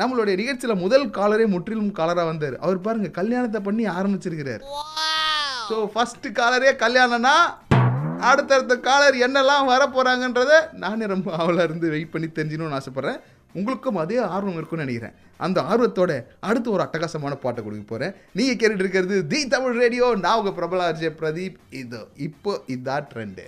[0.00, 2.56] நம்மளுடைய நிகழ்ச்சியில் முதல் காலரே முற்றிலும் காலராக வந்தார்.
[2.64, 4.62] அவர் பாருங்க கல்யாணத்தை பண்ணி ஆரம்பிச்சிருக்கிறார்.
[5.70, 7.34] ஸோ ஃபர்ஸ்ட் காலரே கல்யாணம்னா
[8.30, 10.54] அடுத்தடுத்த காலர் என்னெல்லாம் வர போகிறாங்கன்றத
[10.84, 13.20] நானே ரொம்ப ஆவலாக இருந்து வெயிட் பண்ணி தெரிஞ்சுக்கணும்னு ஆசைப்பட்றேன்.
[13.58, 15.14] உங்களுக்கும் அதே ஆர்வம் இருக்கும்னு நினைக்கிறேன்.
[15.46, 16.12] அந்த ஆர்வத்தோட
[16.48, 20.86] அடுத்து ஒரு அட்டகாசமான பாட்டை கொடுக்க போகிறேன் நீங்கள் கேட்டுட்டு இருக்கிறது தி தமிழ் ரேடியோ நான் உங்கள் பிரபல
[20.90, 21.56] அர்ஜய் பிரதீப்.
[21.82, 23.46] இது இப்போ இதான் ட்ரெண்டு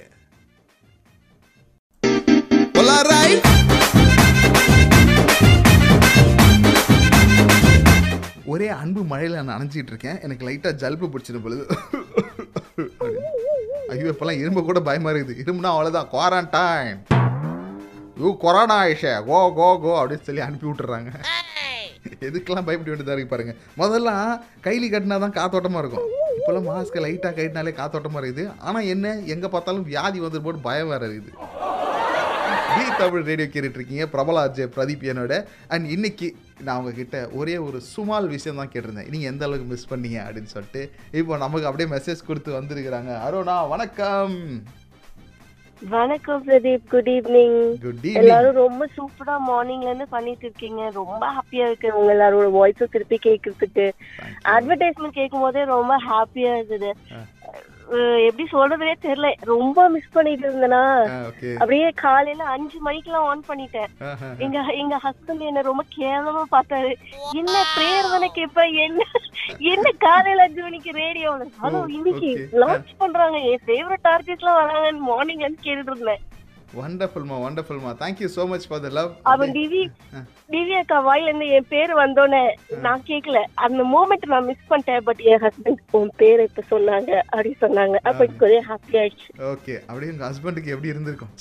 [8.52, 10.18] ஒரே அன்பு மழையில் நான் நனைஞ்சிட்டு இருக்கேன்.
[10.26, 11.64] எனக்கு லைட்டாக ஜல்பு பிடிச்சிடும் பொழுது
[13.92, 15.40] ஐயோ இப்போல்லாம் இரும்பு கூட பயமாக இருக்குது.
[15.42, 17.00] இரும்புனா அவ்வளோதான் குவாரண்டைன்
[18.22, 21.10] யூ கொரோனா ஆயிஷே கோ கோ கோ அப்படின்னு சொல்லி அனுப்பி விட்டுறாங்க.
[22.28, 23.54] எதுக்கெல்லாம் பயப்பட வேண்டியதாக இருக்கு பாருங்க.
[23.82, 24.10] முதல்ல
[24.66, 26.06] கைலி கட்டினா தான் காத்தோட்டமாக இருக்கும்.
[26.38, 28.44] இப்போல்லாம் மாஸ்க்கை லைட்டாக கட்டினாலே காத்தோட்டமாக இருக்குது.
[28.68, 31.38] ஆனால் என்ன எங்கே பார்த்தாலும் வியாதி வந்துட்டு போட்டு பயம் வேறு இருக்குது.
[32.74, 35.34] டி தமிழ் ரேடியோ கேட்டுட்டு இருக்கீங்க பிரபல அஜய் பிரதீப் என்னோட.
[35.68, 36.28] அண்ட் இன்னைக்கு
[36.60, 39.10] நான் உங்ககிட்ட ஒரே ஒரு சுமால் விஷயம் தான் கேட்டிருந்தேன்.
[39.10, 40.82] நீங்கள் எந்த அளவுக்கு மிஸ் பண்ணீங்க அப்படின்னு சொல்லிட்டு.
[41.14, 43.12] இப்போ நமக்கு அப்படியே மெசேஜ் கொடுத்து வந்திருக்கிறாங்க.
[43.26, 44.36] அருணா வணக்கம்.
[45.82, 50.82] வணக்கம் பிரதீப் குட் ஈவினிங் குட் எல்லாரும் ரொம்ப சூப்பரா மார்னிங்ல இருந்து பண்ணிட்டு இருக்கீங்க.
[50.98, 53.86] ரொம்ப ஹாப்பியா இருக்கு உங்க எல்லாரோட வாய்ஸும் திருப்பி கேட்கறதுக்கு
[54.52, 56.52] அட்வர்டைஸ்மெண்ட் கேட்கும் போதே ரொம்ப ஹாப்பியா
[57.12, 57.26] அஹ்,
[58.26, 59.28] எப்படி சொல்றதுனே தெரியல.
[59.50, 60.82] ரொம்ப மிஸ் பண்ணிட்டு இருந்தேனா?
[61.60, 63.90] அப்படியே காலையில அஞ்சு மணிக்கெல்லாம் ஆன் பண்ணிட்டேன்.
[64.44, 66.92] எங்க எங்க ஹஸ்பண்ட் என்ன ரொம்ப கேவலமா பார்த்தாரு.
[67.40, 69.02] என்ன பிரேயர் தானே கேப்ப என்ன
[69.72, 71.30] என்ன காலையில அஞ்சு மணிக்கு ரேடியோ
[71.62, 72.32] ஹலோ இன்னைக்கு.
[72.62, 73.38] லான்ச் பண்றாங்க.
[73.52, 76.22] என் ஃபேவரட் ஆர்டிஸ்ட் எல்லாம் வராங்க மார்னிங் வந்து கேட்டுட்டு இருந்தேன்.
[76.80, 79.82] வண்டர்ஃபுல்மா வண்டர்ஃபுல்மா thank you so much for the love அவன் திவி
[80.52, 82.42] திவ்யா அக்கா வாயில இருந்து என் பேர் வந்தோடனே
[82.86, 83.38] நான் கேக்கல.
[83.64, 87.96] அந்த மூமெண்ட் நான் மிஸ் பண்ணிட்டேன் பட் என் ஹஸ்பண்ட் உன் பேரை இப்ப சொன்னாங்க அப்படி சொன்னாங்க.
[88.10, 89.28] அப்ப ஒரே ஹாப்பி ஆயிடுச்சு.
[89.52, 91.32] ஓகே அப்படியே உங்க ஹஸ்பண்டுக்கு எப்படி இருந்திருக்கும்?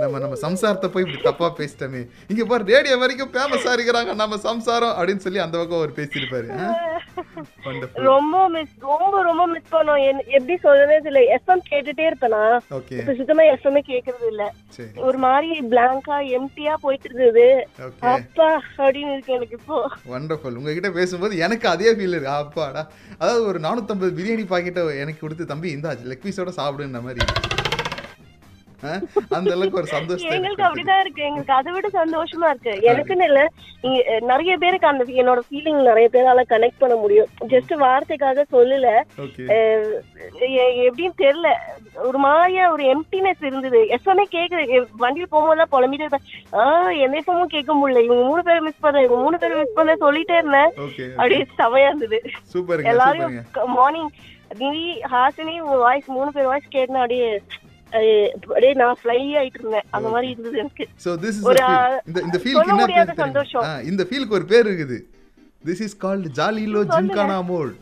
[0.00, 2.02] நம்ம நம்ம சம்சாரத்தை போய் இப்படி தப்பா பேசிட்டோமே.
[2.32, 6.48] இங்க பாரு ரேடியோ வரைக்கும் ஃபேமஸா இருக்கிறாங்க நம்ம சம்சாரம் அப்படின்னு சொல்லி அந்த பக்கம் அவர் பேசியிருப்பாரு.
[8.08, 10.00] ரொம்ப மிஸ் ரொம்ப ரொம்ப மிஸ் பண்ணோம்.
[10.36, 11.22] எப்படி சொல்றதே தெரியல.
[11.36, 12.42] எஃப்எம் கேட்டுட்டே இருப்பேனா?
[13.00, 14.44] இப்ப சுத்தமா எஃப்எம்ஏ கேக்குறது இல்ல.
[15.06, 17.46] ஒரு மாதிரி பிளாங்கா எம்டியா போயிட்டு இருந்தது
[18.14, 19.78] அப்பா அப்படின்னு இருக்கு எனக்கு இப்போ.
[20.14, 22.32] வண்டர்ஃபுல் உங்ககிட்ட பேசும்போது எனக்கு அதே ஃபீல் இருக்கு.
[22.42, 22.84] அப்பாடா.
[23.18, 27.22] அதாவது ஒரு நானூற்றம்பது பிரியாணி பாக்கெட்டை எனக்கு கொடுத்து தம்பி இந்தா லெக் பீஸோட சாப்பிடுன்ற மாதிரி?
[29.28, 30.62] அந்த அளவுக்கு ஒரு எனக்கு எங்களுக்கு.
[30.62, 31.22] அப்படிதான் இருக்கு.
[31.22, 32.70] எங்களுக்கு அதை விட சந்தோஷமா இருக்கு.
[32.70, 33.48] எனக்குன்னு இல்ல
[34.20, 37.26] நிறைய பேருக்கு அந்த என்னோட ஃபீலிங் நிறைய பேரால கனெக்ட் பண்ண முடியும்.
[37.48, 39.00] ஜஸ்ட் வார்த்தைக்காக சொல்லல.
[40.86, 41.52] எப்படின்னு தெரியல.
[41.94, 43.84] ஒரு மாதிரியா ஒரு எம்டினஸ் இருந்தது.
[43.84, 44.86] எஃப்எம்ஏ கேக்குது.
[44.98, 46.20] வண்டியில போகும்போது புலம்பிட்டே இருப்பேன்.
[46.52, 48.02] ஆஹ் எந்த எஃப்எம்மும் கேட்க முடியல.
[48.02, 50.72] இவங்க மூணு பேரும் மிஸ் பண்ண இவங்க மூணு பேரும் மிஸ் பண்ண சொல்லிட்டே இருந்தேன்.
[51.10, 52.22] அப்படியே செமையா இருந்தது.
[52.52, 54.08] சூப்பருங்க மார்னிங்
[54.58, 57.42] திவி ஹாசினி உங்க வாய்ஸ் மூணு பேர் வாய்ஸ் கேட்டேன் அப்படியே
[57.96, 59.86] அப்படியே நான் ஃப்ளை ஆயிட்டு இருந்தேன்.
[59.90, 60.86] அந்த மாதிரி இருந்தது எனக்கு.
[61.04, 61.62] சோ திஸ் இஸ் ஒரு,
[62.10, 63.26] இந்த இந்த சொல்ல ஃபீலுக்கு என்ன முடியாத பேர் தெரியுமா?
[63.26, 63.64] சந்தோஷம்.
[63.68, 64.98] ஆ, இந்த ஃபீலுக்கு ஒரு பேர் இருக்குது.
[65.68, 67.74] திஸ் இஸ் கால்ட் ஜாலிலோ ஜிம்கானா மோட்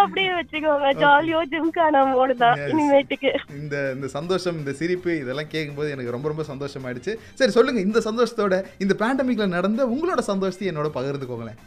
[0.00, 0.88] அப்படியே வச்சுக்கோங்க.
[1.02, 2.70] ஜாலியோ ஜிம்கானா மோடு தான் Yes.
[2.72, 3.30] இனிமேட்டுக்கு.
[3.60, 7.12] இந்த இந்த சந்தோஷம் இந்த சிரிப்பு இதெல்லாம் கேட்கும்போது எனக்கு ரொம்ப ரொம்ப சந்தோஷமாயிடுச்சு.
[7.40, 7.80] சரி சொல்லுங்க.
[7.80, 11.58] இந்த சந்தோஷத்தோட இந்த பேண்டமிக்ல நடந்த உங்களோட சந்தோஷத்தை என்னோட பகிர்ந்துக்கோங்களேன்.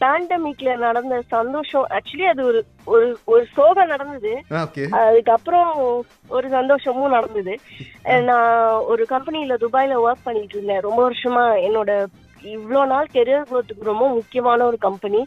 [0.00, 1.86] பேண்டமிக்ல நடந்த சந்தோஷம்.
[1.96, 2.60] ஆக்சுவலி அது ஒரு
[2.92, 4.32] ஒரு ஒரு சோகம் நடந்தது.
[5.02, 5.70] அதுக்கப்புறம்
[6.36, 7.54] ஒரு சந்தோஷமும் நடந்தது.
[8.28, 10.84] நான் ஒரு கம்பெனில துபாயில ஒர்க் பண்ணிட்டு இருந்தேன்.
[10.88, 11.92] ரொம்ப வருஷமா என்னோட
[12.52, 15.18] இவ்வளோ நாள் கெரியர் growthக்கு ரொம்ப முக்கியமான ஒரு கம்பெனி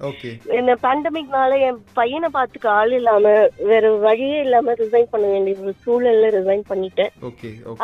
[0.59, 3.33] இந்த பேண்டமிக்னால என் பையனை பார்த்துக்க ஆள் இல்லாம
[3.71, 7.13] வேற வழியே இல்லாம ரிசைன் பண்ண வேண்டிய ஒரு சூழல்ல ரிசைன் பண்ணிட்டேன்.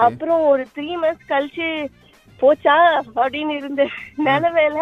[0.05, 1.69] அப்புறம் ஒரு த்ரீ மந்த்ஸ் கழிச்சு
[2.41, 2.77] போச்சா?
[3.21, 3.85] அப்படின்னு இருந்த
[4.25, 4.79] நிலவேல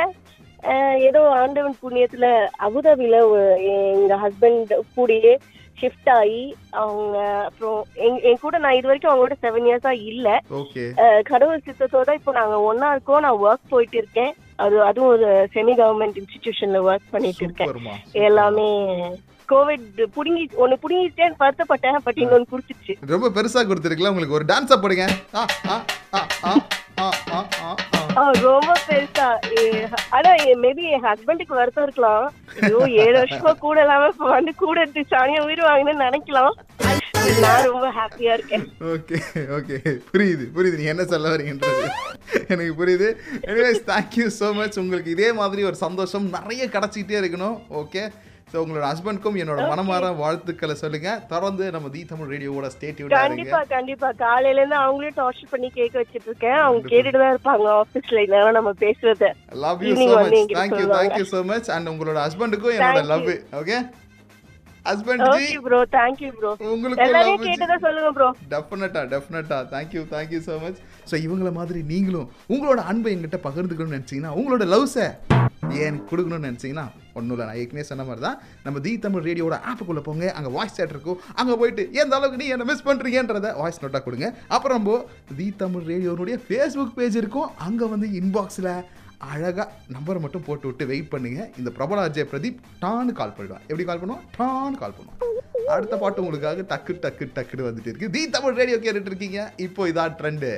[0.99, 2.25] ஏதோ ஆண்டவன் புண்ணியத்துல
[2.59, 5.37] அபுதாபில ஒரு- எங்க ஹஸ்பண்ட் கூடயே
[5.81, 7.85] ஷிஃப்ட் ஆகி அவங்க அப்புறம்
[8.21, 10.41] என் கூட நான் இது வரைக்கும் அவங்களோட செவன் இயர்ஸா இல்ல.
[11.23, 14.33] கடவுள் சித்தத்தோட இப்போ நாங்க ஒன்னா இருக்கோம் நான் ஒர்க் போயிட்டு இருக்கேன்.
[14.55, 17.67] அது அதுவும் ஒரு செமி கவர்மெண்ட் இன்ஸ்டிடியூஷன்ல ஒர்க் பண்ணிட்டு இருக்கேன்.
[18.11, 18.67] எல்லாமே
[19.53, 25.07] கோவிட் புடுங்கி ஒன்னு புடுங்கிட்டேன்னு வருத்தப்பட்டேன் பட் இன்னொன்னு புடிச்சிச்சு ரொம்ப பெருசா கொடுத்துருக்கல உங்களுக்கு ஒரு டான்ஸா போடுங்க.
[28.45, 29.27] ரொம்ப பெருசா.
[30.15, 30.29] ஆனா
[30.63, 32.25] மேபி என் ஹஸ்பண்டுக்கு வருத்தம் இருக்கலாம்.
[32.61, 36.55] ஐயோ ஏழு வருஷமா கூட இல்லாம வந்து கூட இருந்து சாணியா உயிர் வாங்கினு நினைக்கலாம்.
[37.43, 38.65] நான் ரொம்ப ஹாப்பியா இருக்கேன்.
[38.93, 39.17] ஓகே
[39.57, 39.77] ஓகே
[40.11, 40.79] புரியுது புரியுது.
[40.81, 41.83] நீ என்ன சொல்ல வரீங்கன்றது.
[42.53, 43.09] எனக்கு புரியுது.
[43.49, 47.57] எனிவேஸ் தேங்க்யூ ஸோ மச் உங்களுக்கு இதே மாதிரி ஒரு சந்தோஷம் நிறைய கிடச்சிக்கிட்டே இருக்கணும்.
[47.81, 48.03] ஓகே
[48.51, 51.09] ஸோ உங்களோட ஹஸ்பண்ட்க்கும் என்னோட மனமார வாழ்த்துக்களை சொல்லுங்க.
[51.31, 52.67] தொடர்ந்து நம்ம தி தமிழ் ரேடியோவோட
[53.13, 53.17] இருங்க.
[53.23, 54.09] கண்டிப்பா கண்டிப்பா.
[54.23, 58.73] காலையில இருந்து அவங்களே டார்ச்சர் பண்ணி கேட்க வச்சிட்டு இருக்கேன் அவங்க கேட்டுட்டு தான் இருப்பாங்க ஆபீஸ்ல இதெல்லாம் நம்ம
[58.83, 59.31] பேசுறத.
[59.65, 60.97] லவ் யூ வந்து மச் என்கிட்ட சொல்லுவாங்க.
[60.97, 63.39] தேங்க்யூ ஸோ மச் அண்ட் உங்களோட ஹஸ்பண்டுக்கும் என்னோட love you.
[63.61, 63.77] Okay
[64.89, 70.39] husband ji bro thank you bro உங்களுக்கும் எல்லாரையும் love கேட்டதா சொல்லுங்க bro definitely definitely thank you thank you
[70.47, 70.79] so much
[71.11, 75.07] so இவங்கள மாதிரி நீங்களும் உங்களோட அன்பை எங்கிட்ட பகிர்ந்துக்கணும்னு நினச்சிங்கன்னா உங்களோட லவ்ஸை
[75.85, 76.87] ஏன் கொடுக்கணும்னு நினச்சிங்கன்னா
[77.19, 77.47] ஒன்றும் இல்லை.
[77.49, 78.37] நான் ஏற்கனவே சொன்ன மாதிரி தான்.
[78.65, 80.25] நம்ம தி தமிழ் ரேடியோட ஆப்புக்குள்ளே போங்க.
[80.37, 81.19] அங்கே வாய்ஸ் சேட் இருக்கும்.
[81.39, 84.29] அங்கே போயிட்டு எந்த அளவுக்கு நீ என்ன மிஸ் பண்ணுறீங்கன்றத வாய்ஸ் நோட்டாக கொடுங்க.
[84.57, 84.99] அப்புறம் நம்ம
[85.39, 87.49] தி தமிழ் ரேடியோனுடைய ஃபேஸ்புக் பேஜ் இருக்கும்.
[87.67, 88.71] அங்கே வந்து இன்பாக்ஸில்
[89.33, 93.85] அழகாக நம்பரை மட்டும் போட்டு விட்டு வெயிட் பண்ணுங்கள் இந்த பிரபல அஜய் பிரதீப் டான்னு கால் பண்ணுவேன் எப்படி
[93.89, 94.25] கால் பண்ணுவோம்?
[94.39, 98.13] டான்னு கால் பண்ணுவோம் அடுத்த பாட்டு உங்களுக்காக டக்கு டக்கு டக்குன்னு வந்துட்டு இருக்கு.
[98.15, 99.39] தி தமிழ் ரேடியோ கேட்டுட்டு இருக்கீங்க.
[99.67, 100.51] இப்போ இதான் ட்ரெண்டு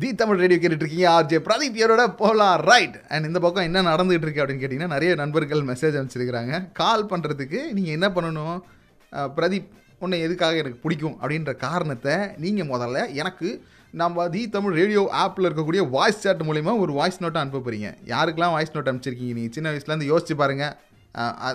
[0.00, 4.26] தி தமிழ் ரேடியோ கேட்டுட்டு இருக்கீங்க ஆர்ஜே பிரதீப் இயரோட போலாம் ரைட் அண்ட் இந்த பக்கம் என்ன நடந்துகிட்டு
[4.26, 6.52] இருக்கு அப்படின்னு கேட்டிங்கன்னா நிறைய நண்பர்கள் மெசேஜ் அனுப்பிச்சிருக்கிறாங்க.
[6.80, 8.58] கால் பண்ணுறதுக்கு நீங்கள் என்ன பண்ணணும்?
[9.38, 9.66] பிரதீப்
[10.04, 13.50] உன்னை எதுக்காக எனக்கு பிடிக்கும் அப்படின்ற காரணத்தை நீங்கள் முதல்ல எனக்கு
[14.02, 18.54] நம்ம தி தமிழ் ரேடியோ ஆப்பில் இருக்கக்கூடிய வாய்ஸ் சாட் மூலிமா ஒரு வாய்ஸ் நோட்டை அனுப்ப போகிறீங்க யாருக்கெல்லாம்
[18.56, 19.36] வாய்ஸ் நோட் அனுப்பிச்சிருக்கீங்க?
[19.40, 20.74] நீங்கள் சின்ன வயசுலேருந்து யோசிச்சு பாருங்கள்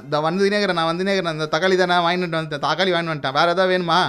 [0.03, 3.37] இந்த வந்து நேக்கிறேன் நான் வந்து நேக்கிறேன் இந்த தக்காளி தானே வாங்கிட்டு வந்துட்டேன் தக்காளி வாங்கிட்டு வந்துட்டேன்.
[3.39, 3.99] வேறு எதாவது வேணுமா?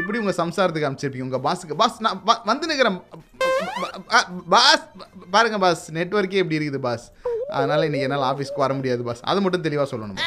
[0.00, 1.26] இப்படி உங்கள் சம்சாரத்துக்கு அனுப்பிச்சிருப்பீங்க.
[1.28, 2.98] உங்கள் பாஸுக்கு பாஸ் நான் வந்து நிற்கிறேன்
[4.54, 4.84] பாஸ்
[5.34, 7.06] பாருங்க பாஸ் நெட்ஒர்க்கே எப்படி இருக்குது பாஸ்
[7.56, 10.20] அதனால் இன்றைக்கி என்னால் ஆஃபீஸ்க்கு வர முடியாது பாஸ் அது மட்டும் தெளிவாக சொல்லணும்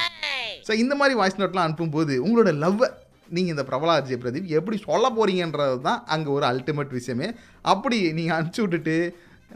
[0.68, 2.88] ஸோ இந்த மாதிரி வாய்ஸ் நோட்லாம் அனுப்பும்போது உங்களோட லவ்வை
[3.36, 7.28] நீங்கள் இந்த பிரபலா அஜய் பிரதீப் எப்படி சொல்ல போகிறீங்கன்றது தான் அங்கே ஒரு அல்டிமேட் விஷயமே.
[7.74, 8.96] அப்படி நீங்கள் அனுப்பிச்சி விட்டுட்டு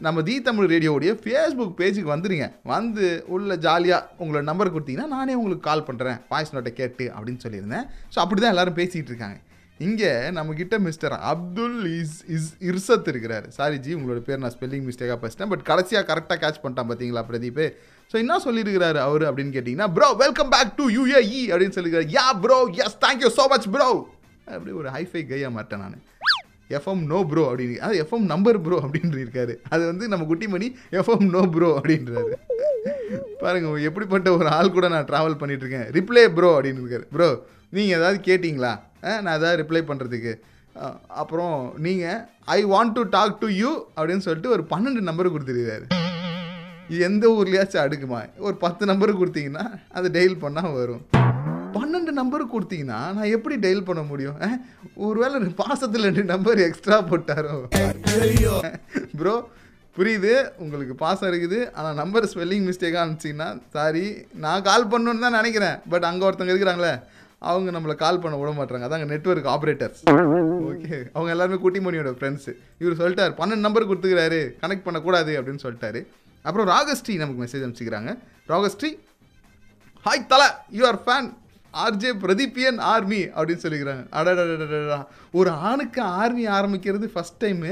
[0.06, 5.68] நம்ம தி தமிழ் ரேடியோவுடைய ஃபேஸ்புக் பேஜுக்கு வந்துடுங்க வந்து உள்ள ஜாலியாக உங்களோட நம்பர் கொடுத்தீங்கன்னா நானே உங்களுக்கு
[5.68, 7.86] கால் பண்ணுறேன் வாய்ஸ் நோட்டை கேட்டு அப்படின்னு சொல்லியிருந்தேன்.
[8.12, 9.38] ஸோ அப்படி தான் எல்லோரும் பேசிகிட்டு இருக்காங்க.
[9.80, 13.46] இங்கே நம்மக்கிட்ட mister Abdul is is Irshad இருக்கிறாரு.
[13.56, 17.62] சாரி ஜி உங்களோட பேர் நான் ஸ்பெல்லிங் மிஸ்டேக்காக பேசிட்டேன் பட் கடைசியாக கரெக்டாக கேட்ச் பண்ணிட்டான் பார்த்தீங்களா பிரதீப்?
[18.10, 22.58] ஸோ என்ன சொல்லியிருக்கிறாரு அவர் அப்படின்னு கேட்டிங்கன்னா bro welcome back to UAE அப்படின்னு சொல்லியிருக்காரு yeah bro
[22.84, 23.88] yes thank you so much bro
[24.54, 25.98] அப்படி ஒரு ஹைஃபை கையாக மாட்டேன் நான்.
[26.76, 29.54] எஃப்எம் நோ ப்ரோ அப்படின்னு அது எஃப்எம் நம்பர் ப்ரோ அப்படின்னு இருக்காரு.
[29.74, 30.68] அது வந்து நம்ம குட்டிமணி
[31.00, 32.32] எஃப்எம் நோ ப்ரோ அப்படின்றாரு.
[33.42, 35.88] பாருங்க எப்படிப்பட்ட ஒரு ஆள் கூட நான் ட்ராவல் பண்ணிட்டு இருக்கேன்.
[35.98, 37.06] ரிப்ளே ப்ரோ அப்படின்னு இருக்காரு.
[37.16, 37.28] ப்ரோ
[37.76, 38.72] நீங்கள் ஏதாவது கேட்டிங்களா?
[39.24, 40.34] நான் ஏதாவது ரிப்ளை பண்ணுறதுக்கு
[41.22, 42.20] அப்புறம் நீங்கள்
[42.56, 45.86] I want to talk to you அப்படின்னு சொல்லிட்டு ஒரு பன்னெண்டு நம்பர் கொடுத்துருக்காரு.
[47.08, 48.20] எந்த ஊர்லேயாச்சும் அடுக்குமா?
[48.46, 49.64] ஒரு பத்து நம்பர் கொடுத்தீங்கன்னா
[49.98, 51.02] அது டெய்ல் பண்ணால் வரும்.
[51.76, 54.38] பன்னெண்டு நம்பர் கொடுத்தீங்கன்னா நான் எப்படி டெய்ல் பண்ண முடியும்?
[55.06, 57.56] ஒருவேளை பாசத்தில் ரெண்டு நம்பர் எக்ஸ்ட்ரா போட்டாரோ?
[59.20, 59.34] ப்ரோ
[59.96, 60.34] புரியுது.
[60.64, 61.58] உங்களுக்கு பாசம் இருக்குது.
[61.78, 64.04] ஆனால் நம்பர் ஸ்பெல்லிங் மிஸ்டேக்காக அனுப்பிச்சிங்கன்னா சாரி
[64.44, 65.76] நான் கால் பண்ணணுன்னு தான் நினைக்கிறேன்.
[65.92, 66.92] பட் அங்கே ஒருத்தவங்க இருக்கிறாங்களே.
[67.50, 70.00] அவங்க நம்மளை கால் பண்ண விட மாட்டாங்க அதாங்க நெட்வொர்க் ஆப்ரேட்டர்ஸ்
[70.70, 72.52] ஓகே அவங்க எல்லாருமே குட்டிமணியோட ஃப்ரெண்ட்ஸு
[72.82, 74.40] இவர் சொல்லிட்டார் பன்னெண்டு நம்பர் கொடுத்துக்கிறாரு.
[74.62, 76.02] கனெக்ட் பண்ணக்கூடாது அப்படின்னு சொல்லிட்டாரு.
[76.48, 78.12] அப்புறம் ராகஸ்ரீ நமக்கு மெசேஜ் அனுப்பிச்சிக்கிறாங்க.
[78.52, 78.90] ராகஸ்ரீ
[80.06, 80.42] ஹாய் தல.
[80.78, 81.28] You are fan
[81.84, 84.02] RJ Pradeepian army அப்படின்னு சொல்லிக்கிறாங்க.
[84.18, 84.98] அடடா
[85.40, 87.70] ஒரு ஆணுக்கு ஆர்மி ஆரம்பிக்கிறது ஃபர்ஸ்ட் டைமு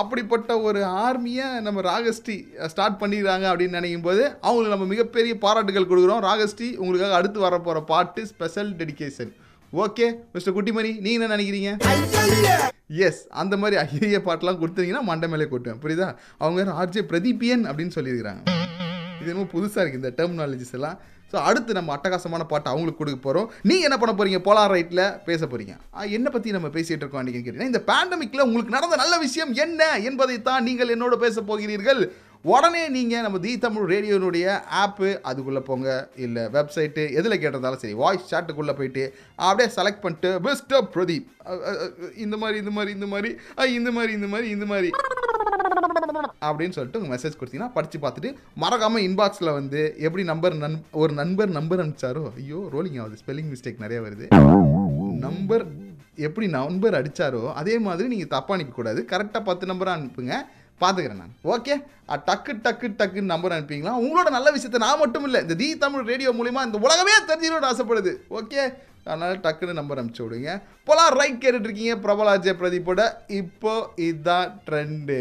[0.00, 2.36] அப்படிப்பட்ட ஒரு ஆர்மியை நம்ம ராகஸ்டி
[2.72, 6.22] ஸ்டார்ட் பண்ணிடுறாங்க அப்படின்னு நினைக்கும் போது அவங்களுக்கு நம்ம மிகப்பெரிய பாராட்டுகள் கொடுக்குறோம்.
[6.28, 9.32] ராகஸ்டி உங்களுக்காக அடுத்து வரப்போகிற பாட்டு special dedication
[9.72, 11.70] okay mister Kuttimani நீங்கள் என்ன நினைக்கிறீங்க?
[13.06, 15.80] எஸ் அந்த மாதிரி ஐய பாட்டெலாம் கொடுத்தீங்கன்னா மண்டை மேலே கூட்டுவேன்.
[15.84, 16.08] புரியுதா?
[16.38, 18.42] அவங்க ஆர்ஜே பிரதீபியன் அப்படின்னு சொல்லியிருக்கிறாங்க.
[19.20, 20.98] இது என்னமோ புதுசாக இருக்குது இந்த டெர்மினாலஜிஸ் எல்லாம்.
[21.36, 25.40] ஸோ அடுத்து நம்ம அட்டகாசமான பாட்டு அவங்களுக்கு கொடுக்க போகிறோம் நீங்கள் என்ன பண்ண போகிறீங்க போலார் ரைட்டில் பேச
[25.46, 25.74] போகிறீங்க
[26.18, 30.64] என்ன பற்றி நம்ம பேசிகிட்டு இருக்கோம் அன்றைக்கி கேட்டீங்கன்னா இந்த பேண்டமிக்கில் உங்களுக்கு நடந்த நல்ல விஷயம் என்ன என்பதைத்தான்
[30.68, 32.00] நீங்கள் என்னோட பேச போகிறீர்கள்.
[32.44, 34.46] உடனே நீங்கள் நம்ம தி தமிழ் ரேடியோனுடைய
[34.80, 35.88] ஆப்பு அதுக்குள்ளே போங்க.
[36.24, 39.04] இல்லை வெப்சைட்டு எதில் கேட்டிருந்தாலும் சரி வாய்ஸ் சாட்டுக்குள்ளே போயிட்டு
[39.46, 41.26] அப்படியே செலக்ட் பண்ணிட்டு பெஸ்ட் பிரதீப்
[42.24, 43.32] இந்த மாதிரி இந்த மாதிரி இந்த மாதிரி
[43.78, 44.90] இந்த மாதிரி இந்த மாதிரி இந்த மாதிரி.
[46.48, 48.30] அப்படின்னு சொல்லிட்டு உங்கள் மெசேஜ் கொடுத்தீங்கன்னா படித்து பார்த்துட்டு
[48.62, 53.20] மறக்காமல் இன்பாக்ஸில் வந்து எப்படி நம்பர் நன் ஒரு நண்பர் நம்பர் அனுப்பிச்சாரோ ஐயோ ரோலிங் ஆகுது.
[53.22, 54.26] ஸ்பெல்லிங் மிஸ்டேக் நிறைய வருது.
[55.26, 55.64] நம்பர்
[56.26, 59.00] எப்படி நம்பர் அடிச்சாரோ அதே மாதிரி நீங்கள் தப்பாக அனுப்பக்கூடாது.
[59.12, 60.36] கரெக்டாக பத்து நம்பராக அனுப்புங்க.
[60.82, 61.36] பார்த்துக்கிறேன் நான்.
[61.54, 61.74] ஓகே
[62.28, 63.94] டக்கு டக்கு டக்குன்னு நம்பர் அனுப்பிங்களா?
[64.04, 68.12] உங்களோட நல்ல விஷயத்தை நான் மட்டும் இல்லை இந்த தி தமிழ் ரேடியோ மூலிமா இந்த உலகமே தெரிஞ்சுக்கணும்னு ஆசைப்படுது.
[68.38, 68.60] ஓகே
[69.10, 70.52] அதனால் டக்குன்னு நம்பர் அனுப்பிச்சி விடுங்க.
[70.88, 73.02] போலாம் ரைட் கேட்டுட்ருக்கீங்க இருக்கீங்க பிரபலா ஜெய பிரதீப்போட.
[73.40, 73.72] இப்போ
[74.06, 75.18] இதுதான் ட்ரெண்டு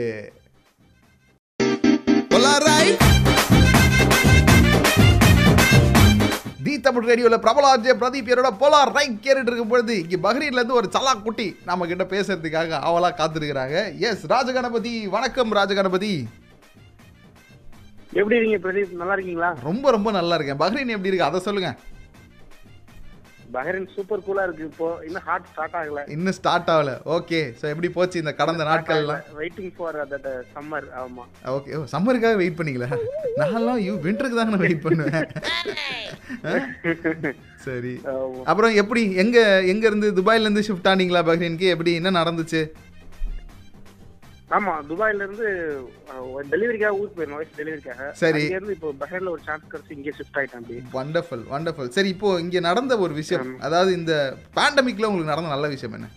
[6.66, 10.88] தி தமிழ் ரேடியோவில் பிரபலா ஜே பிரதீப் என்னோட போலார் ரைட் கேட்டுட்டு இருக்கும் பொழுது இங்கே பஹ்ரீன்லேருந்து ஒரு
[10.96, 13.76] சலா குட்டி நம்ம கிட்ட பேசுறதுக்காக அவளா காத்திருக்கிறாங்க.
[14.08, 14.94] எஸ் ராஜகணபதி.
[15.16, 16.14] வணக்கம் ராஜகணபதி.
[18.20, 18.98] எப்படி இருக்கீங்க பிரதீப்?
[19.02, 19.50] நல்லா இருக்கீங்களா?
[19.70, 20.62] ரொம்ப ரொம்ப நல்லா இருக்கேன்.
[20.64, 21.30] பஹ்ரீன் எப்படி இருக்கு?
[21.30, 21.72] அதை சொல்லுங்க.
[23.56, 24.88] பஹ்ரைன் சூப்பர் கூலா இருக்கு இப்போ.
[25.08, 26.02] இன்னும் ஹாட் ஸ்டார்ட் ஆகல.
[26.16, 26.92] இன்னும் ஸ்டார்ட் ஆகல.
[27.18, 29.22] ஓகே ஸோ எப்படி போச்சு இந்த கடந்த நாட்கள்லாம்?
[29.42, 31.26] வெயிட்டிங் ஃபார் தட் சம்மர் ஆமா.
[31.56, 32.90] ஓகே ஓ சம்மருக்காக வெயிட் பண்ணீங்களா?
[33.42, 35.28] நான்லாம் யூ வின்டருக்கு தாங்க நான் வெயிட் பண்ணுவேன்
[37.68, 37.94] சரி.
[38.52, 39.38] அப்புறம் எப்படி எங்க
[39.74, 41.70] எங்க இருந்து துபாயில இருந்து ஷிஃப்ட் ஆனீங்களா பஹ்ரைனுக்கு?
[41.76, 42.62] எப்படி என்ன நடந்துச்சு?
[44.50, 45.48] ஆமா துபாயில இருந்து
[46.52, 48.02] டெலிவரிக்காக ஊருக்கு போயிருந்தோம் வயசு டெலிவரிக்காக.
[48.20, 48.42] சரி.
[48.52, 52.60] இருந்து இப்போ பஹ்ரைன்ல ஒரு சான்ஸ் கிடைச்சு இங்கே ஷிஃப்ட் ஆயிட்டேன் அப்படி வண்டர்ஃபுல் வண்டர்ஃபுல் சரி இப்போ இங்க
[52.68, 53.50] நடந்த ஒரு விஷயம்.
[53.68, 54.14] அதாவது இந்த
[54.58, 56.10] பேண்டமிக்ல உங்களுக்கு நடந்த நல்ல விஷயம் என்ன?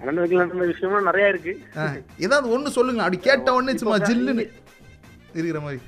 [0.00, 0.22] நடந்த
[0.70, 1.52] விஷயமும் நிறைய இருக்கு.
[2.26, 4.44] ஏதாவது ஒண்ணு சொல்லுங்க அப்படி கேட்ட உடனே சும்மா ஜில்லுன்னு
[5.38, 5.80] இருக்கிற மாதிரி.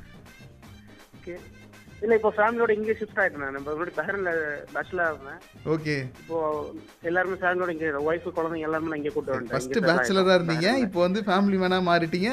[2.02, 3.58] இல்ல இப்போ ஃபேமிலியோட இங்கே ஷிஃப்ட் ஆயிட்டேன் நான்.
[3.66, 4.30] முன்னாடி பஹ்ரைன்ல
[4.74, 5.38] பேச்சுலர் இருந்தேன்
[5.74, 6.38] ஓகே இப்போ
[7.10, 9.54] எல்லாருமே ஃபேமிலியோட இங்கே ஒய்ஃப் குழந்தைங்க எல்லாருமே நான் இங்கே கூட்டு வந்துட்டேன்.
[9.54, 10.34] ஃபர்ஸ்ட் பேச்சுலரா.
[10.38, 10.68] இருந்தீங்க.
[10.86, 12.30] இப்போ வந்து ஃபேமிலி மேனா மாறிட்டீங்க.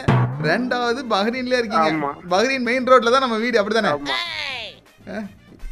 [0.49, 1.91] ரெண்டாவது பஹ்ரீன்ல இருக்கீங்க.
[2.35, 3.93] பஹ்ரீன் மெயின் ரோட்ல தான் நம்ம வீடு அப்படிதானே?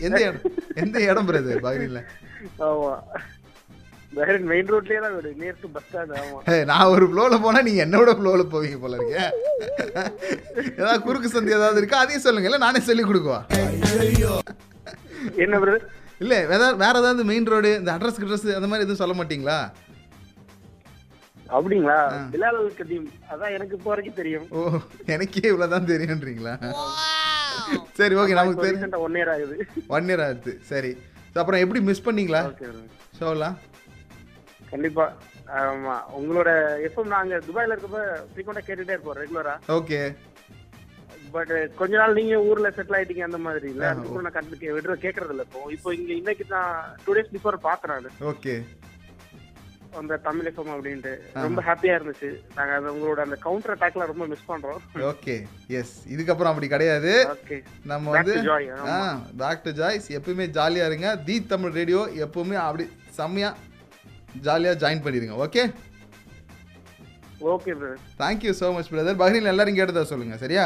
[0.07, 0.43] எந்த இடம்?
[0.83, 2.01] எந்த இடம் பிரதர் பஹ்ரீன்ல?
[2.67, 2.91] ஆமா.
[4.51, 5.29] மெயின் ரோட்லயே தான் வீடு.
[5.41, 6.39] நியர் டு பஸ் ஸ்டாண்ட் ஆமா.
[6.71, 9.25] நான் ஒரு ஃப்ளோல போனா நீங்க என்னோட ஃப்ளோல போவீங்க போல இருக்கே.
[10.79, 11.99] ஏதாவது குறுக்கு சந்தி ஏதாவது இருக்கா?
[12.03, 12.49] அதையும் சொல்லுங்க.
[12.49, 13.39] இல்ல நானே சொல்லி கொடுக்குவா?
[15.43, 15.85] என்ன பிரதர்
[16.23, 19.59] இல்ல வேற வேற ஏதாவது மெயின் ரோடு இந்த அட்ரஸ் அட்ரஸ் அந்த மாதிரி எதுவும் சொல்ல மாட்டீங்களா?
[21.57, 21.99] அப்படிங்களா?
[22.33, 23.07] பிலால் கதீம்.
[23.33, 24.47] அதான் எனக்கு இப்போ வரைக்கும் தெரியும்.
[24.57, 24.79] ஓ
[25.15, 26.53] எனக்கே இவ்வளவுதான் தெரியுன்றீங்களா
[27.99, 29.55] சரி ஓகே நமக்கு தெரியும் ஒன் இயர் ஆகுது.
[29.95, 30.51] ஒன் இயர் ஆகுது.
[30.71, 30.91] சரி.
[31.41, 32.43] அப்புறம் எப்படி மிஸ் பண்ணீங்களா?
[32.51, 32.69] ஓகே
[33.19, 33.57] ஷோலாம்
[34.71, 35.05] கண்டிப்பா.
[35.59, 35.95] ஆமா.
[36.17, 36.49] உங்களோட
[36.87, 38.01] எஃப்எம் நாங்க துபாயில இருக்கப்ப
[38.31, 40.01] ஃப்ரீக்வெண்டா கேட்டுட்டே இருப்போம் ரெகுலரா ஓகே.
[41.31, 43.83] பட் கொஞ்ச நாள் நீங்க ஊர்ல செட்டில் ஆயிட்டீங்க அந்த மாதிரி இல்ல?
[43.89, 45.61] அதுக்கப்புறம் நான் கண்டு விடுற கேக்குறது இல்ல இப்போ.
[45.71, 46.69] இப்போ இங்க இன்னைக்கு தான்
[47.05, 48.55] டூ டேஸ் பிஃபோர் பாக்குறேன் ஓகே.
[49.99, 51.11] அந்த தமிழ் எஃப்எம் அப்படின்ட்டு.
[51.35, 52.27] ரொம்ப ஹாப்பியா இருந்துச்சு.
[52.55, 54.81] நாங்க அது உங்களோட அந்த கவுண்டர் அட்டாக்ல ரொம்ப மிஸ் பண்றோம்.
[55.03, 55.35] ஓகே.
[55.79, 57.13] எஸ் இதுக்கப்புறம் அப்படி கிடையாது.
[57.35, 57.57] ஓகே.
[57.85, 58.35] நம்ம வந்து.
[59.37, 61.15] பேக் டு ஜாய்ஸ் எப்பவுமே ஜாலியாக இருங்க.
[61.23, 63.67] தி தமிழ் ரேடியோ எப்பவுமே அப்படி செம்மையாக
[64.47, 65.63] ஜாலியாக ஜாயின் பண்ணிடுங்க okay
[67.53, 70.63] okay brother thank you so much brother Bahrain எல்லாரும் கேட்டதா சொல்லுங்கள் சரியா?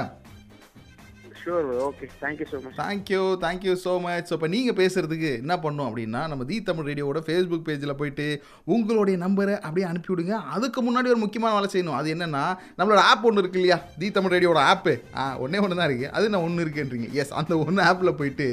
[1.42, 6.22] Sure okay thank you so much thank you thank you so much இப்போ நீங்கள் பேசுகிறதுக்கு என்ன பண்ணணும் அப்படின்னா
[6.32, 8.28] நம்ம தி தமிழ் ரேடியோவோட ஃபேஸ்புக் பேஜில் போயிட்டு
[8.76, 10.36] உங்களுடைய நம்பரை அப்படியே அனுப்பி விடுங்க.
[10.56, 11.98] அதுக்கு முன்னாடி ஒரு முக்கியமான வேலை செய்யணும்.
[12.00, 12.44] அது என்னென்னா
[12.80, 13.80] நம்மளோட ஆப் ஒன்று இருக்கு இல்லையா?
[14.02, 17.10] தி தமிழ் ரேடியோட ஆப்பு ஆ ஒன்றே ஒன்று தான் இருக்குது அது நான் ஒன்று இருக்குன்றீங்க.
[17.22, 18.48] எஸ் அந்த ஒன்று ஆப்பில் போயிட்டு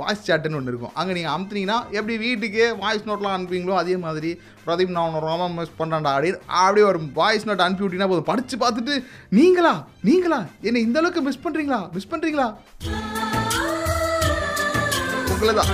[0.00, 0.94] வாய்ஸ் சேட்டுன்னு ஒன்று இருக்கும்.
[1.00, 4.30] அங்கே நீங்கள் அமுத்துனீங்கன்னா எப்படி வீட்டுக்கு வாய்ஸ் நோட்லாம் அனுப்புவீங்களோ அதே மாதிரி
[4.66, 8.28] பிரதீப் நான் உன்னை ரொம்ப மிஸ் பண்ணுறேன்டா அப்படின்னு அப்படியே ஒரு வாய்ஸ் நோட் அனுப்பி விட்டீங்கன்னா போதும்.
[8.32, 8.96] படித்து பார்த்துட்டு
[9.40, 9.74] நீங்களா?
[10.10, 10.40] நீங்களா?
[10.68, 12.48] என்னை இந்த அளவுக்கு மிஸ் பண்ணுறீங்களா மிஸ் பண்ணுறீங்களா
[15.34, 15.72] உங்களை தான்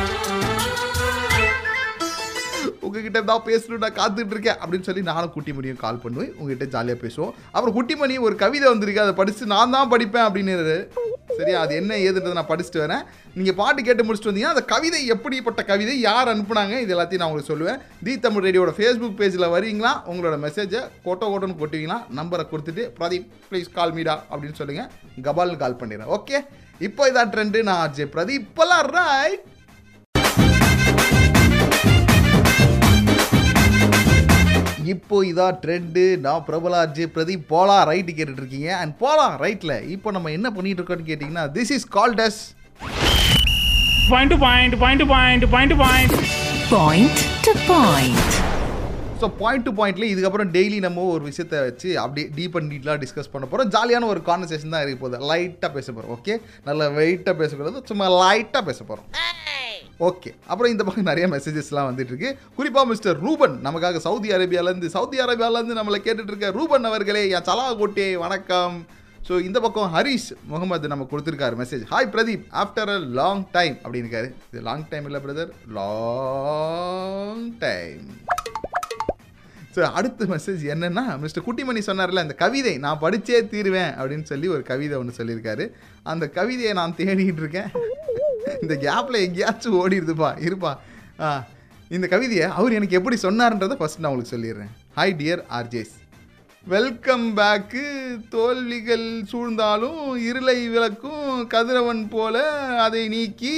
[2.95, 6.99] உங்ககிட்ட தான் பேசணும் நான் காத்துட்டு இருக்கேன் அப்படின்னு சொல்லி நானும் குட்டி மணியும் கால் பண்ணுவேன் உங்ககிட்ட ஜாலியாக
[7.05, 7.33] பேசுவோம்.
[7.55, 9.05] அப்புறம் குட்டி மணி ஒரு கவிதை வந்திருக்கு.
[9.05, 10.55] அதை படித்து நான் தான் படிப்பேன் அப்படின்னு
[11.39, 11.61] சரியா?
[11.65, 13.03] அது என்ன ஏதுன்றதை நான் படிச்சுட்டு வரேன்.
[13.37, 17.53] நீங்கள் பாட்டு கேட்டு முடிச்சுட்டு வந்தீங்கன்னா அந்த கவிதை எப்படிப்பட்ட கவிதை யார் அனுப்புனாங்க இது எல்லாத்தையும் நான் உங்களுக்கு
[17.53, 17.81] சொல்லுவேன்.
[18.07, 23.75] தி தமிழ் ரேடியோட ஃபேஸ்புக் பேஜில் வரீங்களா உங்களோட மெசேஜை கொட்டோ கொட்டோன்னு கொட்டுவீங்களா நம்பரை கொடுத்துட்டு பிரதீப் ப்ளீஸ்
[23.79, 24.91] கால் மீடா அப்படின்னு சொல்லுங்கள்
[25.29, 26.13] கபால்னு கால் பண்ணிடுறேன்.
[26.19, 26.39] ஓகே
[26.89, 28.47] இப்போ இதான் ட்ரெண்டு நான் ஆர்ஜே பிரதீப்.
[28.47, 29.45] இப்போல்லாம் ரைட்
[34.85, 40.33] இப்போ இதான் ட்ரெண்டு நான் பிரபலாஜி பிரதீப் போலா ரைட்டு கேட்டுட்டு இருக்கீங்க அண்ட் போலா ரைட்டில் இப்போ நம்ம
[40.33, 42.43] என்ன பண்ணிட்டு இருக்கோம்னு கேட்டிங்கன்னா this is called as
[44.07, 46.11] Point to point, point to point, point to point.
[46.71, 47.15] Point
[47.47, 48.19] to point.
[49.21, 53.31] So point to பாயிண்ட்ல இதுக்கப்புறம் டெய்லி நம்ம ஒரு விஷயத்தை வச்சு அப்படியே டீப் அண்ட் டீட்லாம் டிஸ்கஸ்
[53.33, 55.21] பண்ண போகிறோம் ஜாலியான ஒரு கான்வர்சேஷன் தான் இருக்க போகுது.
[55.31, 56.35] லைட்டாக பேச போகிறோம் ஓகே
[56.67, 59.09] நல்ல வெயிட்டாக பேசக்கூடாது சும்மா லைட்டாக பேச போகிறோம்
[60.01, 62.31] ஓகே அப்புறம் இந்த பக்கம் நிறைய மெசேஜஸ்லாம் வந்துட்டுருக்கு.
[62.57, 68.17] குறிப்பாக மிஸ்டர் ரூபன் நமக்காக சவுதி அரேபியாலேருந்து சவுதி அரேபியாவிலேருந்து நம்மளை கேட்டுட்ருக்க ரூபன் அவர்களே என் சலா கோட்டே
[68.25, 68.77] வணக்கம்.
[69.29, 74.09] ஸோ இந்த பக்கம் ஹரிஷ் முகமது நம்ம கொடுத்துருக்காரு message hi Pradeep after a long time அப்படின்னு
[74.09, 78.05] இருக்காரு இது லாங் டைம் இல்லை பிரதர் லாங் டைம்
[79.77, 84.63] ஸோ அடுத்த மெசேஜ் என்னென்னா மிஸ்டர் குட்டிமணி சொன்னார்ல அந்த கவிதை நான் படித்தே தீருவேன் அப்படின்னு சொல்லி ஒரு
[84.63, 85.67] கவிதை ஒன்று சொல்லியிருக்காரு.
[86.03, 87.71] அந்த கவிதையை நான் தேடிக்கிட்டு இருக்கேன்
[88.65, 90.73] இந்த கேப்பில் எங்கேயாச்சும் ஓடிடுதுப்பா இருப்பா.
[91.25, 91.29] ஆ
[91.97, 94.73] இந்த கவிதையை அவர் எனக்கு எப்படி சொன்னார்ன்றதை ஃபர்ஸ்ட் நான் உங்களுக்கு சொல்லிடுறேன்.
[94.99, 95.95] Hi dear RJs
[96.67, 97.83] welcome back
[98.35, 102.45] தோல்விகள் சூழ்ந்தாலும் இருளை விளக்கும் கதிரவன் போல
[102.85, 103.57] அதை நீக்கி.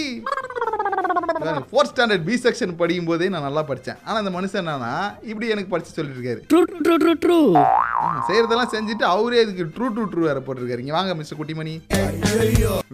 [1.70, 4.00] ஃபோர்த் ஸ்டாண்டர்ட் பி செக்ஷன் படிக்கும் போதே நான் நல்லா படித்தேன்.
[4.06, 4.94] ஆனால் அந்த மனுஷன் என்னன்னா
[5.30, 6.22] இப்படி எனக்கு படித்து சொல்லிட்டு
[8.28, 10.82] செய்யறதெல்லாம் செஞ்சுட்டு அவரே இதுக்கு ட்ரூ ட்ரூ ட்ரூ வேற போட்டிருக்காரு.
[10.84, 11.74] இங்க வாங்க mister Kuttimani.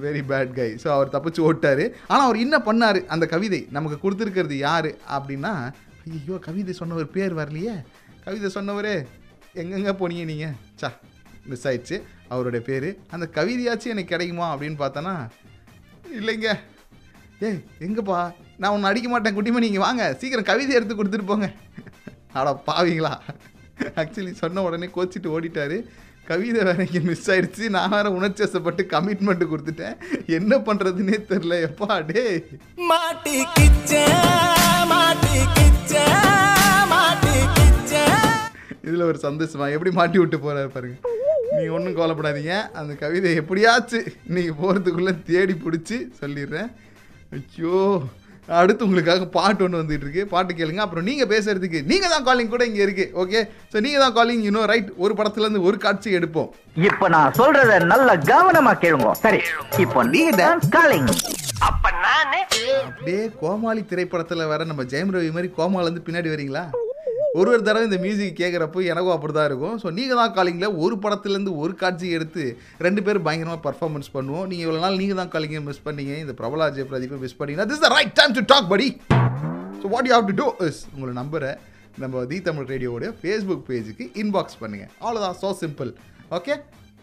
[0.05, 1.85] Very bad guy so அவர் தப்பிச்சு ஓட்டாரு.
[2.13, 3.01] ஆனால் அவர் என்ன பண்ணாரு?
[3.15, 4.93] அந்த கவிதை நமக்கு கொடுத்துருக்கிறது யாரு?
[5.17, 5.53] அப்படின்னா
[6.17, 7.75] ஐயோ கவிதை சொன்னவர் பேர் வரலையே.
[8.27, 8.97] கவிதை சொன்னவரே
[9.63, 10.91] எங்கெங்கே போனீங்க நீங்கள் சா
[11.51, 11.97] மிஸ் ஆயிடுச்சு.
[12.33, 15.15] அவருடைய பேர் அந்த கவிதையாச்சும் எனக்கு கிடைக்குமா அப்படின்னு பார்த்தோன்னா
[16.19, 16.51] இல்லைங்க.
[17.47, 18.19] ஏய் எங்கப்பா?
[18.61, 19.69] நான் ஒன்று அடிக்க மாட்டேன் குட்டிமணி.
[19.71, 21.49] இங்கே வாங்க சீக்கிரம் கவிதை எடுத்து கொடுத்துட்டு போங்க.
[22.41, 23.15] அட பாவீங்களா?
[24.01, 25.79] ஆக்சுவலி சொன்ன உடனே கோச்சிட்டு ஓடிட்டாரு.
[26.31, 27.65] கவிதை வேற இங்கே மிஸ் ஆயிடுச்சு.
[27.77, 29.97] நான் வேற உணர்ச்சி வசப்பட்டு கமிட்மெண்ட் கொடுத்துட்டேன்.
[30.39, 32.23] என்ன பண்றதுன்னே தெரில எப்பா டே
[32.91, 34.03] மாட்டி கிச்ச
[34.93, 36.05] மாட்டி கிச்ச
[36.93, 37.95] மாட்டி கிச்ச
[38.87, 40.97] இதில் ஒரு சந்தோஷமா எப்படி மாட்டி விட்டு போறாரு பாருங்க.
[41.57, 43.99] நீங்கள் ஒன்றும் கோலப்படாதீங்க அந்த கவிதை எப்படியாச்சு
[44.37, 46.71] நீங்கள் போகிறதுக்குள்ளே தேடி பிடிச்சி சொல்லிடுறேன்.
[47.39, 47.77] ஐயோ.
[48.49, 50.23] அடுத்து உங்களுக்காக பாட்டு ஒன்று வந்துட்டு இருக்கு.
[50.33, 50.83] பாட்டு கேளுங்க.
[50.85, 53.07] அப்புறம் நீங்கள் பேசுறதுக்கு நீங்கள் தான் காலிங் கூட இங்கே இருக்கு.
[53.23, 53.41] ஓகே
[53.73, 56.51] ஸோ நீங்கள் தான் காலிங் இன்னும் ரைட் ஒரு படத்துலேருந்து ஒரு காட்சி எடுப்போம்.
[56.89, 59.13] இப்ப நான் சொல்றத நல்ல கவனமா கேளுங்க.
[59.25, 59.41] சரி
[59.85, 61.11] இப்போ நீங்க காலிங்
[61.69, 62.41] அப்ப நானே
[62.87, 66.65] அப்படியே கோமாளி திரைப்படத்தில் வர நம்ம ஜெயம் ரவி மாதிரி கோமாலேருந்து பின்னாடி வரீங்களா?
[67.39, 69.77] ஒரு ஒரு தடவை இந்த மியூசிக் கேட்குறப்போ எனக்கும் அப்படி தான் இருக்கும்.
[69.83, 72.43] ஸோ நீங்கள் தான் காலிங்கில் ஒரு படத்துலேருந்து ஒரு காட்சி எடுத்து
[72.87, 74.47] ரெண்டு பேரும் பயங்கரமாக பர்ஃபார்மன்ஸ் பண்ணுவோம்.
[74.51, 76.15] நீங்கள் இவ்வளோ நாள் நீங்கள் தான் காலிங்க மிஸ் பண்ணீங்க.
[76.25, 78.89] இந்த பிரபலா ஜெய பிரதீப்பை மிஸ் பண்ணீங்கன்னா this the right time to talk படி
[79.81, 81.53] so what you have to do is உங்களை நம்பரை
[82.03, 85.93] நம்ம தி தமிழ் ரேடியோடைய ஃபேஸ்புக் பேஜுக்கு இன்பாக்ஸ் பண்ணுங்கள் அவ்வளோதான் ஸோ சிம்பிள்
[86.39, 86.55] ஓகே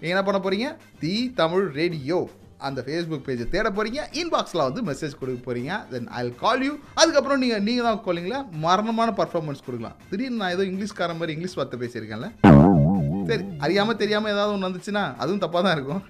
[0.01, 0.69] நீங்கள் என்ன பண்ண போகிறீங்க
[1.03, 2.19] தி தமிழ் ரேடியோ.
[2.67, 7.41] அந்த ஃபேஸ்புக் பேஜை தேட போகிறீங்க இன்பாக்ஸில் வந்து மெசேஜ் கொடுக்க போகிறீங்க தென் ஐ கால் யூ அதுக்கப்புறம்
[7.43, 9.95] நீங்கள் நீங்கள் தான் காலிங்கில் மரணமான பர்ஃபார்மன்ஸ் கொடுக்கலாம்.
[10.09, 12.29] திடீர்னு நான் ஏதோ இங்கிலீஷ்கார மாதிரி இங்கிலீஷ் வார்த்தை பேசியிருக்கேன்ல.
[13.29, 16.03] சரி அறியாமல் தெரியாமல் ஏதாவது ஒன்று வந்துச்சுன்னா அதுவும் தப்பாக தான் இருக்கும்.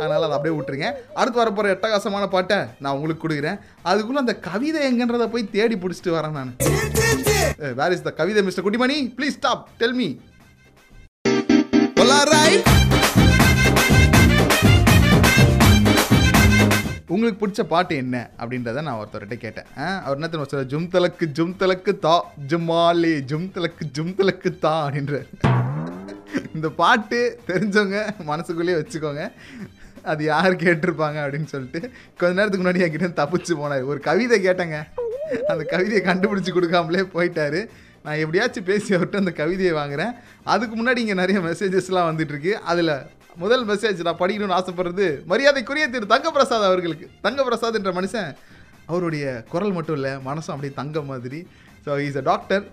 [0.00, 0.88] அதனால் அதை அப்படியே விட்டுருங்க.
[1.20, 3.60] அடுத்து வரப்போகிற எட்டகாசமான பாட்டை நான் உங்களுக்கு கொடுக்குறேன்.
[3.90, 6.52] அதுக்குள்ளே அந்த கவிதை எங்கன்றதை போய் தேடி பிடிச்சிட்டு வரேன் நான்.
[7.80, 8.98] வேர் இஸ் த கவிதை mister Kuttimani?
[9.18, 10.08] Please stop tell me
[17.08, 18.30] உங்களுக்கு பிடிச்ச பாட்டு என்ன?
[18.38, 19.64] அப்படின்றத நான் ஒருத்தர்கிட்ட கேட்டேன்.
[19.78, 24.58] ஆ, அவர் என்ன தெரியுமா சொல்ற ஜும் தலக்கு ஜும் தலக்கு தா ஜுமாலி ஜும் தலக்கு ஜும் தலக்கு
[24.58, 25.26] தா அப்படின்ற
[26.54, 29.32] இந்த பாட்டு தெரிஞ்சவங்க மனசுக்குள்ளேயே வச்சுக்கோங்க.
[30.02, 33.84] அது யார் கேட்டிருப்பாங்க அப்படின்னு சொல்லிட்டு கொஞ்ச நேரத்துக்கு முன்னாடி என்கிட்ட தப்பிச்சு போனார்.
[33.84, 34.84] ஒரு கவிதை கேட்டேங்க.
[35.46, 37.66] அந்த கவிதையை கண்டுபிடிச்சி கொடுக்காமலே போயிட்டாரு.
[38.02, 40.12] நான் எப்படியாச்சும் பேசி அவர்கிட்ட அந்த கவிதையை வாங்குறேன்.
[40.42, 42.56] அதுக்கு முன்னாடி இங்கே நிறைய மெசேஜஸ்லாம் வந்துட்டு இருக்கு.
[42.56, 43.00] அதில்
[43.42, 47.06] முதல் மெசேஜ் நான் படிக்கணும்னு ஆசைப்படுறது மரியாதைக்குரிய திரு தங்கப்பிரசாத் அவர்களுக்கு.
[47.26, 48.28] தங்கப்பிரசாத் என்ற மனுஷன்
[48.90, 51.40] அவருடைய குரல் மட்டும் இல்லை மனசும் அப்படியே தங்க மாதிரி.
[51.86, 52.64] ஸோ இஸ் அ டாக்டர்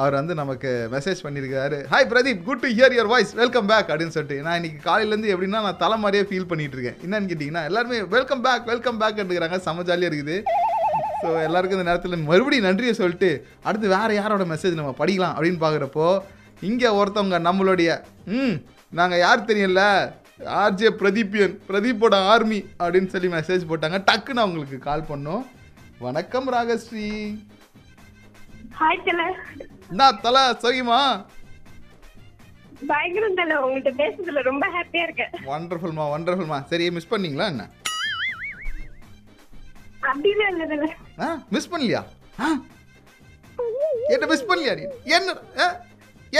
[0.00, 1.78] அவர் வந்து நமக்கு மெசேஜ் பண்ணியிருக்காரு.
[1.92, 4.38] Hi Pradeep good to hear your voice welcome back அப்படின்னு சொல்லிட்டு.
[4.46, 6.98] நான் இன்றைக்கி காலையிலேருந்து எப்படின்னா நான் தலை மாதிரியே ஃபீல் பண்ணிகிட்டு இருக்கேன்.
[7.06, 10.36] என்னன்னு கேட்டிங்கன்னா எல்லாருமே வெல்கம் பேக் வெல்கம் பேக் இருக்கிறாங்க செம ஜாலியாக இருக்குது.
[11.22, 13.30] ஸோ எல்லாருக்கும் இந்த நேரத்தில் மறுபடியும் நன்றியை சொல்லிட்டு
[13.68, 16.06] அடுத்து வேறு யாரோட மெசேஜ் நம்ம படிக்கலாம் அப்படின்னு பார்க்குறப்போ
[16.70, 17.90] இங்கே ஒருத்தவங்க நம்மளுடைய
[18.38, 18.56] ம்
[18.98, 19.82] நாங்கள் யார் தெரியல
[20.60, 23.98] ஆர்ஜே பிரதீப்பியன் பிரதீப்போட ஆர்மி அப்படின்னு சொல்லி மெசேஜ் போட்டாங்க.
[24.08, 25.44] டக்குன்னு அவங்களுக்கு கால் பண்ணோம்.
[26.06, 27.06] வணக்கம் ராகஸ்ரீ.
[28.78, 29.22] ஹாய் தல
[29.90, 31.00] என்ன தலை சௌகியமா?
[32.90, 33.56] பயங்கரம் தல.
[33.64, 35.34] உங்கள்கிட்ட பேசுறதுல ரொம்ப ஹாப்பியா இருக்கேன்.
[35.50, 37.68] வண்டர்ஃபுல்மா வண்டர்ஃபுல்மா சரி மிஸ் பண்ணீங்களா என்ன?
[40.10, 40.88] அப்படின்னு இல்ல தல.
[41.24, 42.02] ஆ மிஸ் பண்ணலையா?
[44.14, 44.84] என்ன மிஸ் பண்ணலையா நீ?
[45.16, 45.36] என்ன?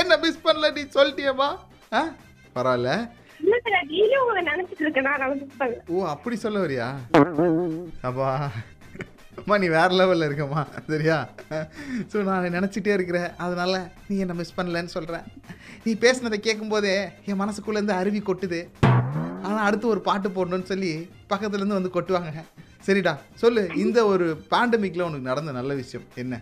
[0.01, 0.83] என்ன மிஸ் பண்ணல நீ?
[0.97, 1.49] சொல்லிட்டியம்மா.
[1.99, 2.03] ஆ?
[2.57, 2.91] பரவாயில்ல.
[5.95, 6.87] ஓ அப்படி சொல்ல வரியா?
[8.09, 8.29] அப்பா.
[9.41, 11.17] அம்மா நீ வேற லெவலில் இருக்கம்மா சரியா?
[12.13, 13.31] ஸோ நான் நினச்சிட்டே இருக்கிறேன்.
[13.45, 13.73] அதனால
[14.09, 15.25] நீ என்ன மிஸ் பண்ணலன்னு சொல்கிறேன்
[15.85, 16.95] நீ பேசுனதை கேட்கும்போதே
[17.31, 18.61] என் மனசுக்குள்ளேருந்து அருவி கொட்டுது.
[19.47, 20.93] ஆனால் அடுத்து ஒரு பாட்டு போடணும்னு சொல்லி
[21.33, 22.33] பக்கத்துலேருந்து வந்து கொட்டுவாங்க.
[22.87, 23.63] சரிடா சொல்லு.
[23.85, 26.35] இந்த ஒரு பேண்டமிக்கில் உனக்கு நடந்த நல்ல விஷயம் என்ன?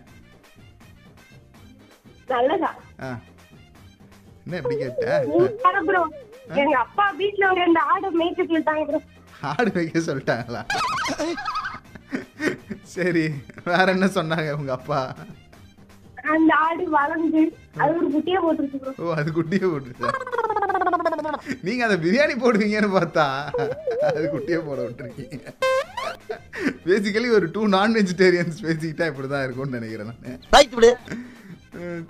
[2.33, 2.69] நல்லதா?
[3.05, 3.09] ஆ.
[4.45, 5.07] என்ன இப்படி கேட்ட?
[5.89, 6.01] ப்ரோ
[6.61, 8.07] எங்க அப்பா வீட்ல ஒரு ரெண்டு ஆடு
[8.49, 8.99] இருக்காங்க ப்ரோ
[9.51, 10.61] ஆடு வைக்க சொல்லிட்டாங்களா?
[12.95, 13.23] சரி
[13.69, 14.99] வேற என்ன சொன்னாங்க உங்க அப்பா?
[16.33, 17.41] அந்த ஆடு வளர்ந்து
[17.81, 20.09] அது ஒரு குட்டியா போட்டுருக்கு ப்ரோ ஓ அது குட்டியை போட்டுருச்சா?
[21.67, 23.25] நீங்க அந்த பிரியாணி போடுவீங்கன்னு பார்த்தா
[24.09, 25.39] அது குட்டியை போட விட்டுருக்கீங்க.
[26.85, 30.41] பேசிக்கலி ஒரு டூ நான் வெஜிடேரியன்ஸ் பேசிக்கிட்டா இப்படி தான் இருக்கும்னு நினைக்கிறேன் நான்.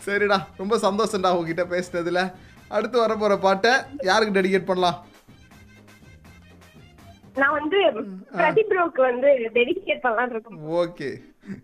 [0.06, 0.38] சரிடா.
[0.62, 2.22] ரொம்ப சந்தோஷம்டா உங்ககிட்ட பேசினதுல.
[2.78, 3.72] அடுத்து வர போற பாட்டை
[4.10, 5.00] யாருக்கு டெடிகேட் பண்ணலாம்?
[7.42, 7.80] நான் வந்து
[8.38, 10.62] பிரதீப் ப்ரோக்கு வந்து டெடிகேட் பண்ணலாம்னு இருக்கேன்.
[10.84, 11.10] ஓகே.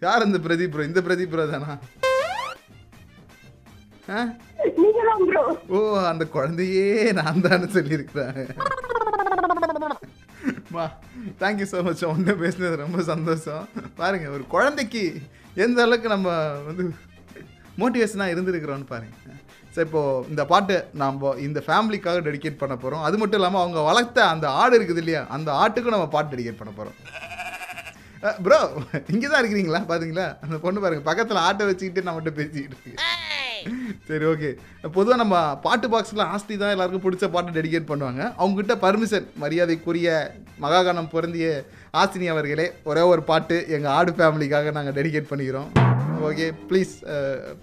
[0.05, 1.73] யார் இந்த பிரதீப் ப்ரோ இந்த பிரதீப் ப்ரோ தானா?
[5.75, 5.79] ஓ
[6.11, 6.85] அந்த குழந்தையே
[7.19, 8.37] நான் தானே சொல்லியிருக்கிறேன்.
[10.75, 10.85] மா
[11.41, 13.65] தேங்க்யூ ஸோ மச் உன்ன பேசுனது ரொம்ப சந்தோஷம்.
[13.99, 15.03] பாருங்க ஒரு குழந்தைக்கு
[15.65, 16.29] எந்த அளவுக்கு நம்ம
[16.69, 16.83] வந்து
[17.81, 19.15] மோட்டிவேஷனாக இருந்திருக்கிறோன்னு பாருங்க.
[19.73, 24.19] ஸோ இப்போது இந்த பாட்டு நாம் இந்த ஃபேமிலிக்காக டெடிகேட் பண்ண போகிறோம் அது மட்டும் இல்லாமல் அவங்க வளர்த்த
[24.33, 25.21] அந்த ஆடு இருக்குது இல்லையா?
[25.35, 26.97] அந்த ஆட்டுக்கும் நம்ம பாட்டு டெடிகேட் பண்ண போகிறோம்
[28.45, 28.57] ப்ரோ
[29.13, 29.79] இங்கே தான் இருக்கிறீங்களா?
[29.89, 32.93] பார்த்தீங்களா அந்த பொண்ணு பாருங்க பக்கத்தில் ஆட்டை வச்சுக்கிட்டு நம்மகிட்ட பேசிக்கிட்டு இருக்கு.
[34.07, 34.49] சரி ஓகே
[34.95, 35.35] பொதுவாக நம்ம
[35.65, 38.21] பாட்டு பாக்ஸில் ஆஸ்தி தான் எல்லாருக்கும் பிடிச்ச பாட்டு டெடிகேட் பண்ணுவாங்க.
[38.39, 40.09] அவங்ககிட்ட பர்மிஷன் மரியாதைக்குரிய
[40.65, 41.47] மகாகானம் பொருந்திய
[42.01, 45.69] ஆசினி அவர்களே ஒரே ஒரு பாட்டு எங்கள் ஆடு ஃபேமிலிக்காக நாங்கள் டெடிகேட் பண்ணிக்கிறோம்.
[46.29, 46.93] Okay please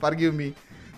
[0.04, 0.48] forgive me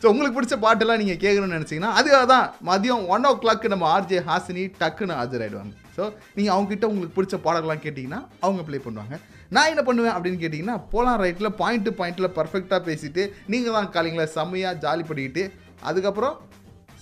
[0.00, 4.18] so உங்களுக்கு பிடிச்ச பாட்டெல்லாம் நீங்கள் கேட்கணும்னு நினச்சிங்கன்னா அதுக்காக தான் மதியம் ஒன் ஓ கிளாக்கு நம்ம ஆர்ஜே
[4.28, 5.72] ஹாசினி டக்குன்னு ஆஜராயிடுவாங்க.
[5.96, 6.02] ஸோ
[6.36, 9.16] நீங்கள் அவங்ககிட்ட உங்களுக்கு பிடிச்ச பாடலாம் கேட்டிங்கன்னா அவங்க ப்ளே பண்ணுவாங்க.
[9.56, 14.26] நான் என்ன பண்ணுவேன் அப்படின்னு கேட்டிங்கன்னா போலாம் ரைட்டில் பாயிண்ட் டு பாயிண்ட்டில் பர்ஃபெக்டாக பேசிட்டு நீங்கள் தான் காலிங்களா
[14.36, 15.44] செம்மையாக ஜாலி பண்ணிக்கிட்டு
[15.90, 16.36] அதுக்கப்புறம்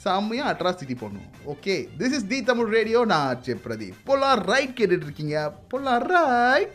[0.05, 1.31] செம்மையாக அட்ராசிட்டி பண்ணுவோம்.
[1.53, 5.37] Okay this is the Tamil radio நான் ஆர்ஜே பிரதீப் போலாம் ரைட் கேட்டுட்ருக்கீங்க
[5.73, 6.75] போலாம் ரைட்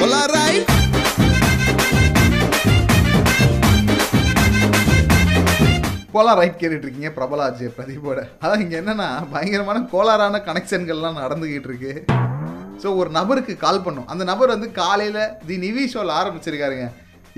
[0.00, 0.85] போலாம் ரைட்
[6.16, 11.92] கோலார் ரைட் கேட்டுட்டு இருக்கீங்க பிரபலா அஜய் பிரதீபோட அதான் இங்கே என்னன்னா பயங்கரமான கோளாறான கனெக்ஷன்கள்லாம் நடந்துகிட்டு இருக்கு.
[12.82, 14.06] ஸோ ஒரு நபருக்கு கால் பண்ணோம்.
[14.12, 16.86] அந்த நபர் வந்து காலையில் தி நிவி ஷோவில் ஆரம்பிச்சிருக்காருங்க.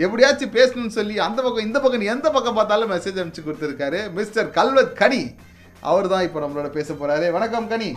[0.04, 4.52] எப்படியாச்சும் பேசணும்னு சொல்லி அந்த பக்கம் இந்த பக்கம் நீ எந்த பக்கம் பார்த்தாலும் மெசேஜ் அனுப்பிச்சு கொடுத்துருக்காரு மிஸ்டர்
[4.58, 5.22] கல்வத் கனி.
[5.90, 7.90] அவர் தான் இப்போ நம்மளோட பேச போகிறாரு வணக்கம் கனி.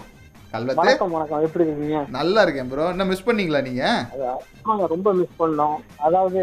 [0.53, 1.43] கல்வத்து வணக்கம் வணக்கம்.
[1.47, 1.99] எப்படி இருக்கீங்க?
[2.15, 3.83] நல்லா இருக்கேன் ப்ரோ என்ன மிஸ் பண்ணீங்களா நீங்க?
[4.61, 5.77] ஆமாங்க ரொம்ப மிஸ் பண்ணோம்.
[6.07, 6.41] அதாவது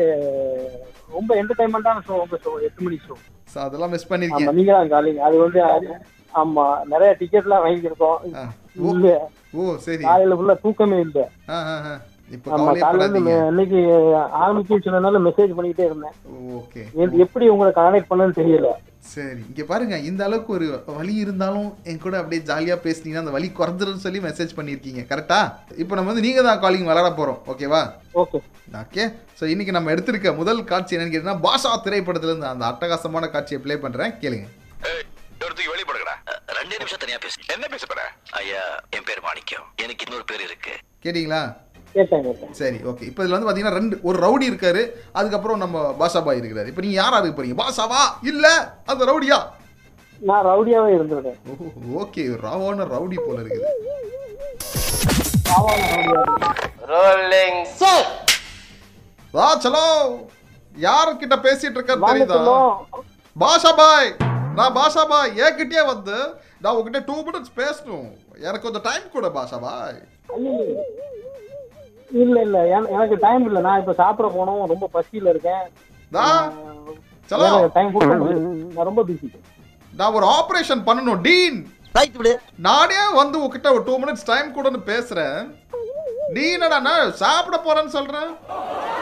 [1.16, 3.16] ரொம்ப என்டர்டைன்மெண்டான ஷோ உங்க ஷோ எட்டு மணி ஷோ
[3.52, 4.54] ஸோ அதெல்லாம் மிஸ் பண்ணிருக்கீங்க.
[4.58, 5.60] நீங்க தான் காலிங்க அது வந்து
[6.34, 8.18] ஆமா நிறைய டிக்கெட்லாம் வாங்கியிருக்கோம்.
[9.58, 9.62] ஓ.
[9.86, 10.02] சரி.
[10.08, 11.20] காலையில ஃபுல்லா தூக்கமே இல்ல.
[12.30, 12.50] இப்போ
[15.18, 16.12] மெசேஜ் பண்ணிக்கிட்டே இருந்தேன்.
[16.50, 16.82] ஓகே.
[16.94, 18.72] எ- எப்படி உங்களை கனெக்ட் தெரியல.
[18.98, 23.52] சரி இங்க பாருங்க இந்த அளவுக்கு ஒரு வலி இருந்தாலும் என் கூட அப்படியே ஜாலியா பேசுனீங்கன்னா அந்த வலி
[23.58, 28.40] குறைஞ்சிரும்னு சொல்லி மெசேஜ் பண்ணியிருக்கீங்க கரெக்டா இப்போ நம்ம வந்து நீங்க தான் காலிங் விளாட போறோம் ஓகேவா ஓகே
[28.74, 29.10] ஓகே
[29.40, 33.76] ஸோ இன்னைக்கு நம்ம எடுத்திருக்க முதல் காட்சி என்னன்னு கேட்டீங்கன்னா பாஷா திரைப்படத்துல இருந்து அந்த அட்டகாசமான காட்சியை ப்ளே
[33.76, 34.46] பண்றேன் கேளுங்க.
[36.46, 37.40] ரெண்டு நிமிஷம் தனியா பேசு.
[37.52, 37.86] என்ன பேச
[38.30, 39.64] ஐயா என் பேர் மாணிக்கம்.
[39.76, 40.70] எனக்கு இன்னொரு பேர் இருக்கு.
[41.04, 41.56] கேட்டிங்களா?
[42.60, 44.82] சரி ஓகே இப்போ இதில் வந்து பார்த்தீங்கன்னா ரெண்டு ஒரு ரவுடி இருக்காரு
[45.18, 46.68] அதுக்கப்புறம் நம்ம பாஷா பாய் இருக்கிறாரு.
[46.70, 47.58] இப்போ நீங்கள் யாரா இருக்க போறீங்க?
[47.62, 48.02] பாஷாவா?
[48.30, 48.52] இல்லை
[48.90, 49.38] அது ரவுடியா?
[50.28, 51.38] நான் ரவுடியாவே இருந்துவிட்டேன்
[52.02, 53.66] ஓகே ராவான ரவுடி போல இருக்குது.
[59.36, 59.86] வா சலோ
[60.86, 62.38] யார்கிட்ட பேசிட்டு இருக்க தெரியுதா?
[63.36, 64.10] பாஷா பாய்.
[64.58, 65.32] நான் பாஷா பாய்.
[65.46, 66.16] என்கிட்டயே வந்து
[66.62, 68.08] நான் உங்ககிட்ட டூ மினிட்ஸ் பேசணும்.
[68.46, 70.00] எனக்கு கொஞ்சம் டைம் கூட பாஷா பாய்.
[72.12, 72.66] இல்ல இல்ல.
[72.66, 73.60] என- எனக்கு டைம் இல்ல.
[73.60, 74.66] நான் இப்ப சாப்பிட போனோம்.
[74.66, 75.72] ரொம்ப பசியில இருக்கேன்.
[77.72, 79.40] டைம் நான் ரொம்ப பிஸி
[79.96, 81.20] நான் ஒரு ஆபரேஷன் பண்ணணும்.
[81.20, 81.66] டீன்.
[81.92, 82.40] ரைட் விடு.
[82.58, 85.54] நானே வந்து உங்ககிட்ட ஒரு டூ மினிட்ஸ் டைம் கூடன்னு பேசுறேன்.
[86.28, 88.36] நீ என்னடா சாப்பிட போறேன்னு சொல்றேன்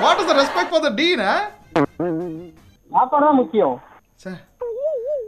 [0.00, 1.20] what is the respect for the teen
[2.90, 3.80] சாப்பாடு தான் முக்கியம்.
[4.14, 4.30] சே.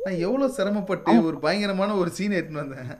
[0.08, 2.92] நான் எவ்வளோ சிரமப்பட்டு ஒரு பயங்கரமான ஒரு சீன் எடுத்துன்னு வந்தேன்.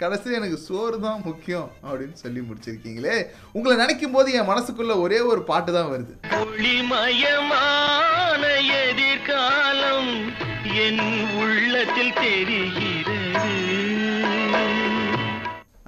[0.00, 3.16] கடைசியில் எனக்கு சோறு தான் முக்கியம் அப்படின்னு சொல்லி முடிச்சிருக்கீங்களே.
[3.56, 6.12] உங்களை நினைக்கும் போது என் மனசுக்குள்ள ஒரே ஒரு பாட்டு தான் வருது.
[6.40, 8.42] ஒளிமயமான
[8.82, 10.12] எதிர்காலம்
[10.84, 11.02] என்
[11.40, 13.16] உள்ளத்தில் தெரிகிறது.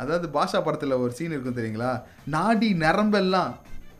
[0.02, 1.92] அதாவது பாஷா படத்தில் ஒரு சீன் இருக்கும் தெரியுங்களா?
[2.36, 3.52] நாடி நரம்பெல்லாம்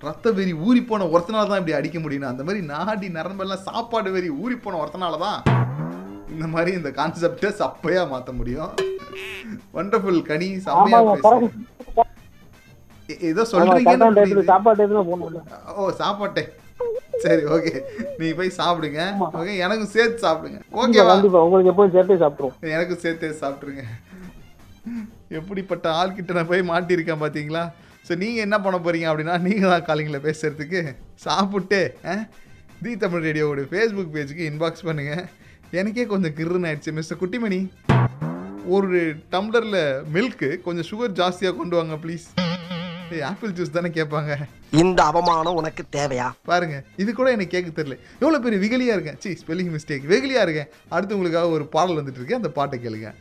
[0.07, 4.31] ரத்த வெறி ஊறி போன ஒருத்தனால தான் இப்படி அடிக்க முடியும் அந்த மாதிரி நாடி நரம்பெல்லாம் சாப்பாடு வெறி
[4.43, 5.41] ஊறி போன ஒருத்தனால தான்
[6.37, 8.73] இந்த மாதிரி இந்த கான்செப்டை சப்பையா மாற்ற முடியும்.
[9.75, 10.49] வண்டர்ஃபுல் கனி.
[13.11, 13.91] ஏ- ஏதோ சொல்றீங்க
[15.77, 16.43] ஓ சாப்பாட்டே.
[17.19, 17.73] சரி ஓகே.
[18.19, 19.01] நீ போய் சாப்பிடுங்க.
[19.37, 20.59] ஓகே எனக்கும் சேர்த்து சாப்பிடுங்க.
[20.73, 21.05] ஓகேவா?
[21.43, 23.85] உங்களுக்கு எப்போதும் சேர்த்தே சாப்பிடுவோம் எனக்கும் சேர்த்தே சாப்பிட்ருங்க
[25.29, 27.63] எப்படிப்பட்ட ஆள்கிட்ட நான் போய் மாட்டியிருக்கேன் பார்த்தீங்களா?
[28.09, 30.81] ஸோ நீங்கள் என்ன பண்ண போறீங்க அப்படின்னா நீங்கள் தான் காலிங்கில் பேசுறதுக்கு.
[31.15, 31.81] சாப்பிட்டு
[32.83, 35.15] தி தமிழ் ரேடியோவோட ஃபேஸ்புக் பேஜுக்கு இன்பாக்ஸ் பண்ணுங்க.
[35.71, 37.69] எனக்கே கொஞ்சம் கிருன்னு ஆயிடுச்சு மிஸ்டர் குட்டிமணி.
[38.67, 39.81] ஒரு டம்ளரில்
[40.15, 42.27] மில்க்கு கொஞ்சம் சுகர் ஜாஸ்தியாக கொண்டு வாங்க ப்ளீஸ்
[43.23, 44.37] ஆப்பிள் ஜூஸ் தானே கேட்பாங்க.
[44.71, 46.31] இந்த அவமானம் உனக்கு தேவையா?
[46.43, 47.99] பாருங்க இது கூட எனக்கு கேட்க தெரியல.
[48.19, 49.21] எவ்வளோ பெரிய விகலியா இருக்கேன்.
[49.21, 50.69] சி ஸ்பெல்லிங் மிஸ்டேக் வெகுலியா இருக்கேன்.
[50.89, 52.35] அடுத்து உங்களுக்காக ஒரு பாடல் வந்துட்டு இருக்கு.
[52.35, 53.13] அந்த பாட்டை கேளுங்க.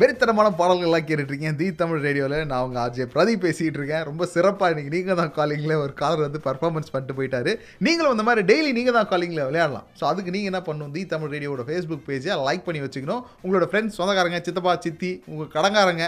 [0.00, 4.90] வெறித்தனமான பாடல்கள்லாம் கேட்டுட்டு தி தமிழ் ரேடியோவில் நான் உங்கள் ஆர்ஜே பிரதீப் பேசிகிட்டு இருக்கேன் ரொம்ப சிறப்பாக இன்றைக்கி
[4.94, 7.52] நீங்கள் தான் காலிங்கில் ஒரு காலர் வந்து பர்ஃபார்மன்ஸ் பண்ணிட்டு போயிட்டாரு.
[7.86, 9.86] நீங்களும் இந்த மாதிரி டெய்லி நீங்கள் தான் காலிங்கில் விளையாடலாம்.
[10.00, 10.92] ஸோ அதுக்கு நீங்கள் என்ன பண்ணணும்?
[10.96, 13.22] தி தமிழ் ரேடியோட ஃபேஸ்புக் பேஜை லைக் பண்ணி வச்சுக்கணும்.
[13.44, 16.06] உங்களோட ஃப்ரெண்ட்ஸ் சொந்தக்காரங்க சித்தப்பா சித்தி உங்கள் கடங்காரங்க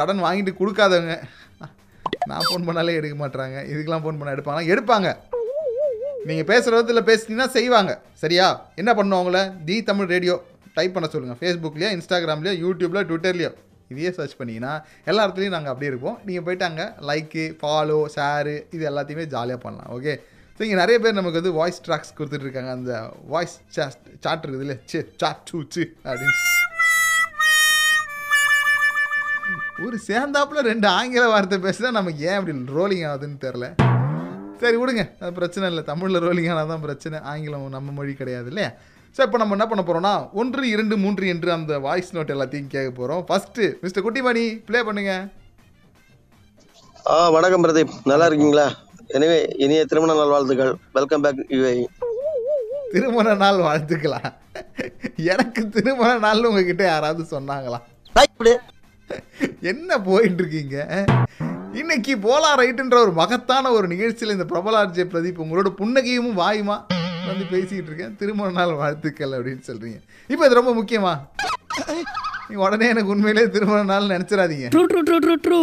[0.00, 1.16] கடன் வாங்கிட்டு கொடுக்காதவங்க.
[2.30, 4.62] நான் ஃபோன் பண்ணாலே எடுக்க மாட்டாங்க இதுக்கெல்லாம் ஃபோன் பண்ண எடுப்பாங்க.
[4.74, 5.08] எடுப்பாங்க.
[6.28, 7.92] நீங்கள் பேசுகிற விதத்தில் பேசுனீங்கன்னா செய்வாங்க.
[8.24, 8.46] சரியா?
[8.82, 9.40] என்ன பண்ணணும் அவங்கள?
[9.66, 10.36] தி தமிழ் ரேடியோ
[10.78, 13.52] டைப் பண்ண சொல்லுங்கள் ஃபேஸ்புக்லேயோ இன்ஸ்டாகிராம்லேயோ யூடியூப்லையோ ட்விட்டர்லேயோ
[13.92, 14.72] இதையே சர்ச் பண்ணிங்கன்னா
[15.10, 16.16] எல்லா இடத்துலையும் நாங்கள் அப்படியே இருப்போம்.
[16.28, 19.90] நீங்கள் போயிட்டு அங்கே லைக்கு ஃபாலோ ஷேரு இது எல்லாத்தையுமே ஜாலியாக பண்ணலாம்.
[19.96, 20.14] ஓகே
[20.56, 22.72] ஸோ இங்கே நிறைய பேர் நமக்கு வந்து வாய்ஸ் ட்ராக்ஸ் கொடுத்துட்டு இருக்காங்க.
[22.78, 22.92] அந்த
[23.32, 26.34] வாய்ஸ் சாட் சாட் இருக்குது இல்லை சே சாட் டூ சி அப்படின்னு.
[29.86, 33.66] ஒரு சேர்ந்தாப்புல ரெண்டு ஆங்கில வார்த்தை பேசினா நமக்கு ஏன் அப்படி ரோலிங் ஆகுதுன்னு தெரில
[34.60, 35.02] சரி விடுங்க.
[35.22, 35.82] அது பிரச்சனை இல்லை.
[35.90, 37.16] தமிழில் ரோலிங் ஆனால் தான் பிரச்சனை.
[37.30, 38.70] ஆங்கிலம் நம்ம மொழி கிடையாது இல்லையா?
[39.16, 42.88] ஸோ இப்போ நம்ம என்ன பண்ண போகிறோம்னா ஒன்று இரண்டு மூன்று என்று அந்த வாய்ஸ் நோட் எல்லாத்தையும் கேட்க
[42.96, 45.12] போகிறோம் ஃபஸ்ட்டு மிஸ்டர் குட்டிமணி ப்ளே பண்ணுங்க.
[47.12, 47.94] ஆ வணக்கம் பிரதீப்.
[48.10, 48.66] நல்லா இருக்கீங்களா?
[49.16, 50.72] எனவே இனிய திருமண நாள் வாழ்த்துக்கள்.
[50.96, 51.76] வெல்கம் பேக் யூஐ
[52.94, 54.20] திருமண நாள் வாழ்த்துக்களா?
[55.34, 57.80] எனக்கு திருமண நாள்னு உங்ககிட்ட யாராவது சொன்னாங்களா?
[59.72, 60.76] என்ன போயிட்டு இருக்கீங்க?
[61.80, 66.78] இன்னைக்கு போலா ரைட்டுன்ற ஒரு மகத்தான ஒரு நிகழ்ச்சியில் இந்த பிரபலார்ஜே பிரதீப் உங்களோட புன்னகையும் வாயுமா?
[67.30, 69.98] வந்து பேசிக்கிட்டு இருக்கேன் திருமண நாள் வாழ்த்துக்கள் அப்படின்னு சொல்றீங்க.
[70.32, 71.14] இப்போ இது ரொம்ப முக்கியமா?
[72.48, 74.66] நீ உடனே எனக்கு உண்மையிலே திருமண நாள் நினைச்சிடாதீங்க.
[74.74, 75.60] True true true true true.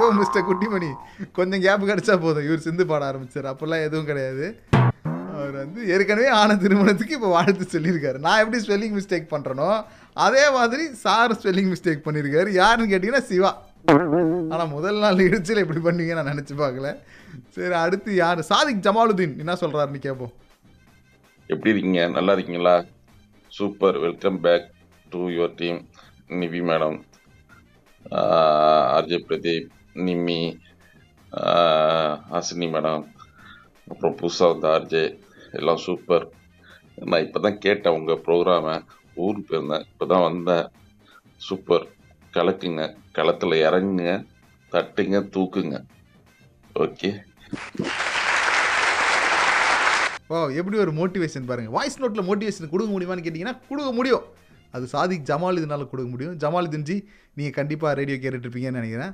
[0.00, 0.90] Yo mister Kuttimani
[1.38, 2.46] கொஞ்சம் கேப் கிடைச்சா போதும்.
[2.48, 3.48] இவர் சிந்து பாட ஆரம்பிச்சார்.
[3.52, 4.46] அப்போல்லாம் எதுவும் கிடையாது.
[5.34, 8.18] அவர் வந்து ஏற்கனவே ஆன திருமணத்துக்கு இப்போ வாழ்த்து சொல்லியிருக்காரு.
[8.26, 9.68] நான் எப்படி ஸ்பெல்லிங் மிஸ்டேக் பண்ணுறனோ
[10.26, 12.50] அதே மாதிரி சார் ஸ்பெல்லிங் மிஸ்டேக் பண்ணியிருக்காரு.
[12.60, 13.52] யாருன்னு கேட்டிங்கன்னா சிவா.
[14.52, 16.90] ஆனால் முதல் நாள் இடிச்சில் இப்படி பண்ணீங்க நான் நினச்சி பார்க்கல.
[17.56, 18.40] சரி அடுத்து யார்?
[18.50, 19.34] சாதிக் ஜமாலுதீன்.
[19.42, 20.34] என்ன சொல்கிறாருன்னு கேட்போம்
[21.54, 22.02] எப்படி இருக்கீங்க?
[22.16, 22.74] நல்லா இருக்கீங்களா?
[23.56, 24.66] Super welcome back
[25.12, 25.80] to your team
[26.40, 26.98] Nivi madam
[28.96, 29.68] RJ Pradeep
[30.06, 30.40] Nimmi
[32.32, 33.04] Hasini madam
[33.90, 35.04] அப்புறம் புதுசாக வந்த ஆர்ஜே
[35.58, 36.26] எல்லாம் சூப்பர்
[37.08, 38.76] நான் இப்போ தான் கேட்டேன் உங்கள் ப்ரோக்ராமை
[39.24, 39.84] ஊருக்கு போயிருந்தேன்.
[39.90, 40.66] இப்போ தான் வந்தேன்.
[41.40, 41.86] சூப்பர்
[42.36, 42.82] கலக்குங்க.
[43.18, 44.14] களத்தில் இறங்குங்க.
[44.72, 45.78] தட்டுங்க தூக்குங்க.
[46.84, 47.10] ஓகே
[50.32, 54.24] ஓ எப்படி ஒரு மோட்டிவேஷன் பாருங்கள் வாய்ஸ் நோட்டில் மோட்டிவேஷன் கொடுக்க முடியுமான்னு கேட்டிங்கன்னா கொடுக்க முடியும்.
[54.74, 56.36] அது சாதிக் ஜமாலுதீனால கொடுக்க முடியும்.
[56.42, 56.96] ஜமாலுதீன் ஜி
[57.38, 59.12] நீங்கள் கண்டிப்பாக ரேடியோ கேட்டுட்ருப்பீங்கன்னு நினைக்கிறேன்.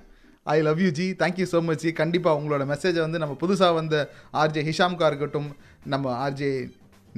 [0.55, 3.97] I love you ji thank you so much ji கண்டிப்பாக உங்களோட மெசேஜை வந்து நம்ம புதுசாக வந்த
[4.43, 5.49] ஆர்ஜே ஹிஷாம்கா இருக்கட்டும்
[5.95, 6.53] நம்ம RJ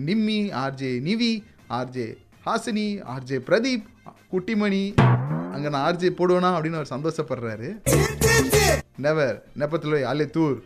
[0.09, 1.33] Nimmi RJ Nivi
[1.79, 2.09] RJ
[2.49, 3.87] Hasini RJ Pradeep
[4.33, 4.85] Kuttimani
[5.55, 7.69] அங்கே நான் ஆர்ஜே போடுவேனா அப்படின்னு அவர் சந்தோஷப்படுறாரு.
[9.07, 10.59] நெவர் நெப்பத்தில் அலே தூர்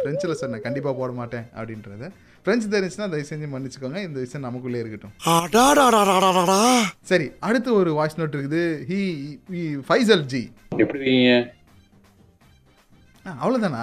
[0.00, 2.08] ஃப்ரெஞ்சில் சொன்னேன் கண்டிப்பாக போட மாட்டேன் அப்படின்றத.
[2.44, 5.14] ஃப்ரெஞ்சு தெரிஞ்சுன்னா தயவு செஞ்சு மன்னிச்சுக்கோங்க இந்த விஷயம் நமக்குள்ளே இருக்கட்டும்.
[7.10, 8.62] சரி அடுத்து ஒரு வாய்ஸ் நோட் இருக்குது.
[8.90, 9.00] ஹி
[9.88, 10.42] ஃபைசல் ஜி
[10.84, 11.16] எப்படி
[13.42, 13.82] அவ்வளவுதானா?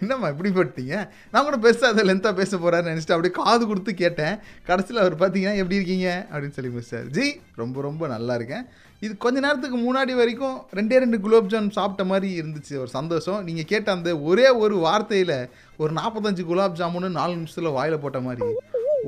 [0.00, 0.94] என்னம்மா இப்படி போட்டீங்க?
[1.32, 4.36] நான் கூட பெருசாக அதை லென்த்தாக பேச போகிறாருன்னு நினச்சிட்டு அப்படியே காது கொடுத்து கேட்டேன்.
[4.68, 6.08] கடைசியில் அவர் பார்த்தீங்கன்னா எப்படி இருக்கீங்க?
[6.32, 7.08] அப்படின்னு சொல்லி முடிச்சார்.
[7.16, 7.26] ஜி
[7.62, 8.64] ரொம்ப ரொம்ப நல்லா இருக்கேன்.
[9.06, 12.74] இது கொஞ்ச நேரத்துக்கு முன்னாடி வரைக்கும் ரெண்டே ரெண்டு குலோப்ஜாம் சாப்பிட்ட மாதிரி இருந்துச்சு.
[12.82, 13.40] ஒரு சந்தோஷம்.
[13.48, 15.36] நீங்கள் கேட்ட அந்த ஒரே ஒரு வார்த்தையில்
[15.82, 18.48] ஒரு நாற்பத்தஞ்சு குலாப் ஜாமுன்னு நாலு நிமிஷத்தில் வாயில் போட்ட மாதிரி.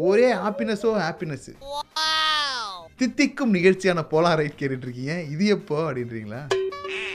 [0.09, 1.55] ஒரே ஹாப்பினஸோ ஹாப்பினஸ்ஸு
[3.01, 5.15] தித்திக்கும் நிகழ்ச்சியான போலாம் ரைட் கேட்டுட்ருக்கீங்க.
[5.35, 6.41] இது எப்போ அப்படின்றீங்களா?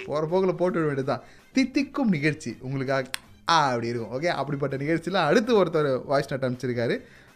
[0.07, 1.23] போகிற போக்கில் போட்டு விட வேண்டியதுதான்.
[1.55, 2.51] தித்திக்கும் நிகழ்ச்சி.
[2.67, 3.09] உங்களுக்காக
[3.53, 4.13] ஆ அப்படி இருக்கும்.
[4.17, 6.95] ஓகே அப்படிப்பட்ட நிகழ்ச்சியில் அடுத்து ஒருத்தர் வாய்ஸ் நோட் அனுப்பிச்சிருக்காரு.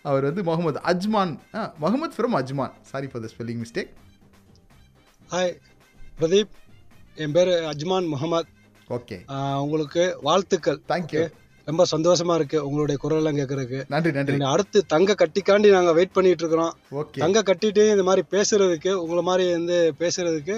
[0.10, 2.74] அவர் வந்து Mohammed Ajman ah Mohammed from Ajman.
[2.92, 3.92] Sorry for the spelling mistake
[5.34, 5.54] hi
[6.20, 6.52] Pradeep.
[7.24, 8.50] என் பேர் அஜ்மான் முகமது.
[8.98, 9.18] ஓகே
[9.64, 10.82] உங்களுக்கு வாழ்த்துக்கள்.
[10.92, 11.24] தேங்க்யூ
[11.68, 13.80] ரொம்ப சந்தோஷமா இருக்கு உங்களுடைய குரல்லாம் கேட்கறதுக்கு.
[13.94, 14.38] நன்றி நன்றி.
[14.54, 16.74] அடுத்து தங்க கட்டிக்காண்டி நாங்க வெயிட் பண்ணிட்டு இருக்கிறோம்.
[17.02, 20.56] ஓகே தங்க கட்டிட்டு இந்த மாதிரி பேசுறதுக்கு உங்களை மாதிரி வந்து பேசுறதுக்கு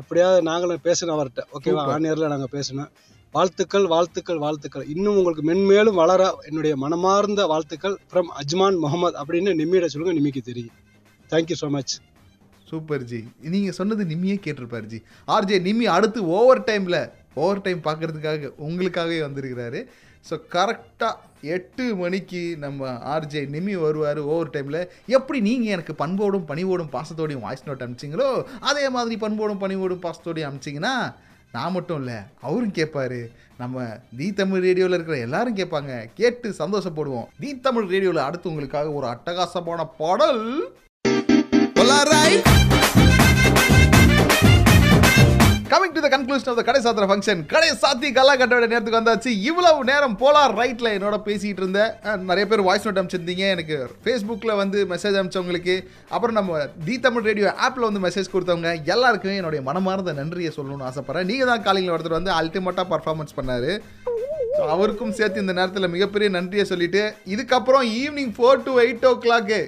[0.00, 1.42] எப்படியாவது நாங்களும் பேசணும் அவர்கிட்ட.
[1.56, 1.94] ஓகேவா Super.
[1.96, 2.90] ஆனியர்ல நாங்க பேசணும்.
[3.36, 4.84] வாழ்த்துக்கள் வாழ்த்துக்கள் வாழ்த்துக்கள்.
[4.94, 10.76] இன்னும் உங்களுக்கு மென்மேலும் வளர என்னுடைய மனமார்ந்த வாழ்த்துக்கள் ஃப்ரம் அஜ்மான் முகமது அப்படின்னு நிம்மியிட சொல்லுங்க நிம்மிக்கு தெரியும்.
[11.30, 11.94] Thank you so much
[12.70, 13.20] super ji
[13.54, 14.98] நீங்கள் சொன்னது நிம்மியே கேட்டிருப்பார் ஜி
[15.34, 17.00] ஆர்ஜே நிம்மி அடுத்து ஓவர் டைமில்
[17.42, 19.80] ஓவர் டைம் பார்க்கறதுக்காக உங்களுக்காகவே வந்திருக்கிறாரு.
[20.28, 21.14] ஸோ கரெக்டாக
[21.56, 24.80] எட்டு மணிக்கு நம்ம ஆர்ஜே நிம்மி வருவார் ஓவர் டைமில்
[25.16, 28.30] எப்படி நீங்கள் எனக்கு பண்போடும் பணிவோடும் பாசத்தோடையும் வாய்ஸ் நோட் அனுப்பிச்சிங்களோ
[28.70, 30.96] அதே மாதிரி பண்போடும் பணிவோடும் பாசத்தோடையும் அனுப்பிச்சிங்கன்னா
[31.56, 33.20] நான் மட்டும் இல்லை அவரும் கேட்பாரு
[33.62, 33.84] நம்ம
[34.16, 37.28] தி தமிழ் ரேடியோவில் இருக்கிற எல்லாரும் கேட்பாங்க கேட்டு சந்தோஷப்படுவோம்.
[37.40, 40.44] தி தமிழ் ரேடியோவில் அடுத்து உங்களுக்காக ஒரு அட்டகாசமான பாடல்.
[45.70, 49.30] Coming to the conclusion of the கடை சாத்திர ஃபங்க்ஷன் கடை சாத்தி கல்லா கட்டோட நேரத்துக்கு வந்தாச்சு.
[49.48, 51.90] இவ்வளவு நேரம் போலார் ரைட்டில் என்னோட பேசிகிட்டு இருந்தேன்.
[52.28, 53.44] நிறைய பேர் வாய்ஸ் நோட் அனுப்பிச்சிருந்தீங்க.
[53.54, 55.74] எனக்கு ஃபேஸ்புக்கில் வந்து மெசேஜ் அனுப்பிச்சவங்களுக்கு
[56.14, 61.28] அப்புறம் நம்ம தி தமிழ் ரேடியோ ஆப்பில் வந்து மெசேஜ் கொடுத்தவங்க எல்லாருக்குமே என்னுடைய மனமார்ந்த நன்றியை சொல்லணும்னு ஆசைப்பட்றேன்.
[61.30, 63.70] நீங்கள் தான் காலையில் ஒருத்தர் வந்து அல்டிமேட்டாக பர்ஃபார்மன்ஸ் பண்ணார்.
[64.56, 67.02] ஸோ அவருக்கும் சேர்த்து இந்த நேரத்தில் மிகப்பெரிய நன்றியை சொல்லிட்டு
[67.34, 69.60] இதுக்கப்புறம் evening four to eight o'clock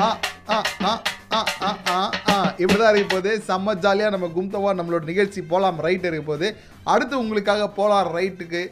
[0.00, 0.10] ஆ
[0.50, 0.92] ஆ ஆ.
[1.32, 1.98] ஆ ஆ ஆ
[2.30, 2.54] ஆ.
[2.58, 3.42] இப்படிதான் இருக்க போகுது.
[3.46, 5.78] செம்ம ஜாலியாக நம்ம கும்தவா நம்மளோட நிகழ்ச்சி போலாம்.
[5.78, 6.48] ரைட் இருக்க போகுது.
[6.84, 8.16] அடுத்து உங்களுக்காக போலாம்.
[8.16, 8.62] ரைட்டுக்கு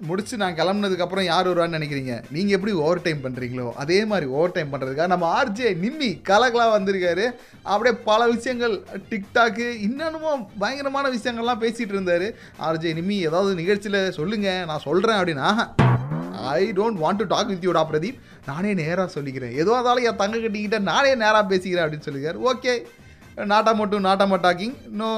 [0.00, 2.22] முடிச்சு நான் கிளம்புனதுக்கப்புறம் யார் வருவான்னு நினைக்கிறீங்க?
[2.30, 7.24] நீங்கள் எப்படி ஓவர் டைம் பண்ணுறீங்களோ அதே மாதிரி ஓவர் டைம் பண்ணுறதுக்காக நம்ம ஆர்ஜே நிம்மி கலகலாக வந்திருக்காரு.
[7.62, 8.74] அப்படியே பல விஷயங்கள்
[9.10, 12.26] டிக்டாக்கு இன்னமும் பயங்கரமான விஷயங்கள்லாம் பேசிகிட்டு இருந்தார்.
[12.60, 15.50] ஆர்ஜே நிம்மி ஏதாவது நிகழ்ச்சியில் சொல்லுங்கள் நான் சொல்கிறேன் அப்படின்னா
[16.54, 18.20] I don't want to talk with யூடா Pradeep.
[18.50, 19.56] நானே நேராக சொல்லிக்கிறேன்.
[19.62, 22.40] ஏதோ இருந்தாலும் என் தங்க கட்டிக்கிட்ட நானே நேராக பேசிக்கிறேன் அப்படின்னு சொல்லிக்கிறார்.
[22.52, 22.74] ஓகே
[23.50, 25.08] நாட்டா மட்டும் நாட்டாம டாக்கிங் நோ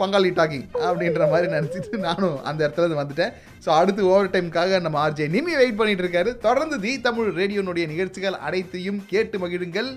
[0.00, 3.32] பங்காளி டாக்கிங் அப்படின்ற மாதிரி நினச்சிட்டு நானும் அந்த இடத்துல வந்துட்டேன்.
[3.64, 6.30] ஸோ அடுத்து ஓவர் டைமுக்காக நம்ம ஆர்ஜே நிமி வெயிட் பண்ணிட்டு இருக்காரு.
[6.46, 9.90] தொடர்ந்து தி தமிழ் ரேடியோனுடைய நிகழ்ச்சிகள் அனைத்தையும் கேட்டு மகிழுங்கள்.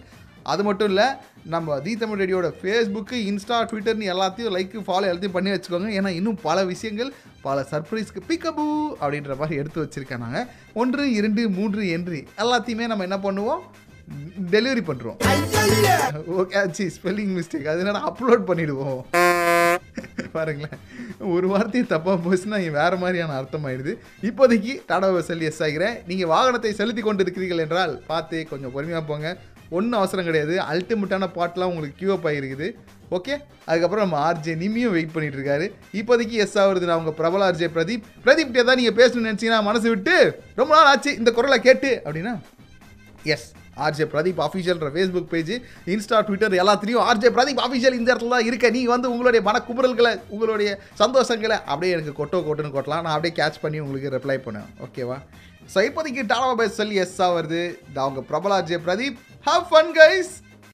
[0.51, 1.07] அது மட்டும் இல்லை
[1.53, 5.89] நம்ம தி தமிழ் ரேடியோட ஃபேஸ்புக்கு இன்ஸ்டா ட்விட்டர்னு எல்லாத்தையும் லைக் ஃபாலோ எல்லாத்தையும் பண்ணி வச்சுக்கோங்க.
[5.99, 7.11] ஏன்னா இன்னும் பல விஷயங்கள்
[7.47, 8.65] பல சர்ப்ரைஸ்க்கு பிக்கபு
[9.01, 10.47] அப்படின்ற மாதிரி எடுத்து வச்சுருக்கேன் நாங்கள்
[10.81, 13.63] ஒன்று இரண்டு மூன்று என்று எல்லாத்தையுமே நம்ம என்ன பண்ணுவோம்?
[14.53, 15.17] டெலிவரி பண்ணுறோம்
[16.41, 19.01] ஓகே ஆச்சு ஸ்பெல்லிங் மிஸ்டேக் அதனால அப்லோட் பண்ணிவிடுவோம்
[20.35, 20.79] பாருங்களேன்.
[21.35, 23.93] ஒரு வார்த்தையும் தப்பாக போச்சுன்னா வேறு வேற மாதிரியான அர்த்தம் ஆயிடுது
[24.29, 25.95] இப்போதைக்கு டாடாவை செல்லி எஸ் ஆகிறேன்.
[26.09, 29.29] நீங்கள் வாகனத்தை செலுத்தி கொண்டு இருக்கிறீர்கள் என்றால் பார்த்து கொஞ்சம் பொறுமையாக போங்க.
[29.78, 30.55] ஒன்றும் அவசரம் கிடையாது.
[30.72, 32.70] அல்டிமேட்டான பாட்டெலாம் உங்களுக்கு கியூ அப் ஆகிருக்குது.
[33.18, 33.34] ஓகே
[33.70, 35.66] அதுக்கப்புறம் நம்ம ஆர்ஜே நிமியும் வெயிட் பண்ணிட்டு இருக்காரு
[35.99, 38.07] இப்போதைக்கு எஸ் ஆகுறது நான் உங்கள் பிரபல ஆர்ஜே பிரதீப்.
[38.26, 40.16] பிரதீப் ஏதாவது நீங்கள் பேசணும்னு நினச்சிங்கன்னா மனசு விட்டு
[40.61, 42.34] ரொம்ப நாள் ஆச்சு இந்த குரலை கேட்டு அப்படின்னா
[43.36, 43.47] எஸ்
[43.86, 45.53] ஆர்ஜே பிரதீப் அஃபிஷியல்ன்ற ஃபேஸ்புக் பேஜ்
[45.93, 48.70] இன்ஸ்டா ட்விட்டர் எல்லாத்துலேயும் ஆர்ஜே பிரதீப் அஃபிஷியல் இந்த இடத்துல தான் இருக்க.
[48.76, 50.70] நீ வந்து உங்களுடைய மன குமுறல்களை உங்களுடைய
[51.01, 53.03] சந்தோஷங்களை அப்படியே எனக்கு கொட்டோ கொட்டுன்னு கொட்டலாம்.
[53.05, 55.18] நான் அப்படியே கேட்ச் பண்ணி உங்களுக்கு ரிப்ளை பண்ணேன் ஓகேவா
[55.74, 57.61] ஸோ இப்போதைக்கு டாலா சொல்லி எஸ்ஸாக வருது.
[58.05, 60.33] அவங்க பிரபல RJ Pradeep have fun guys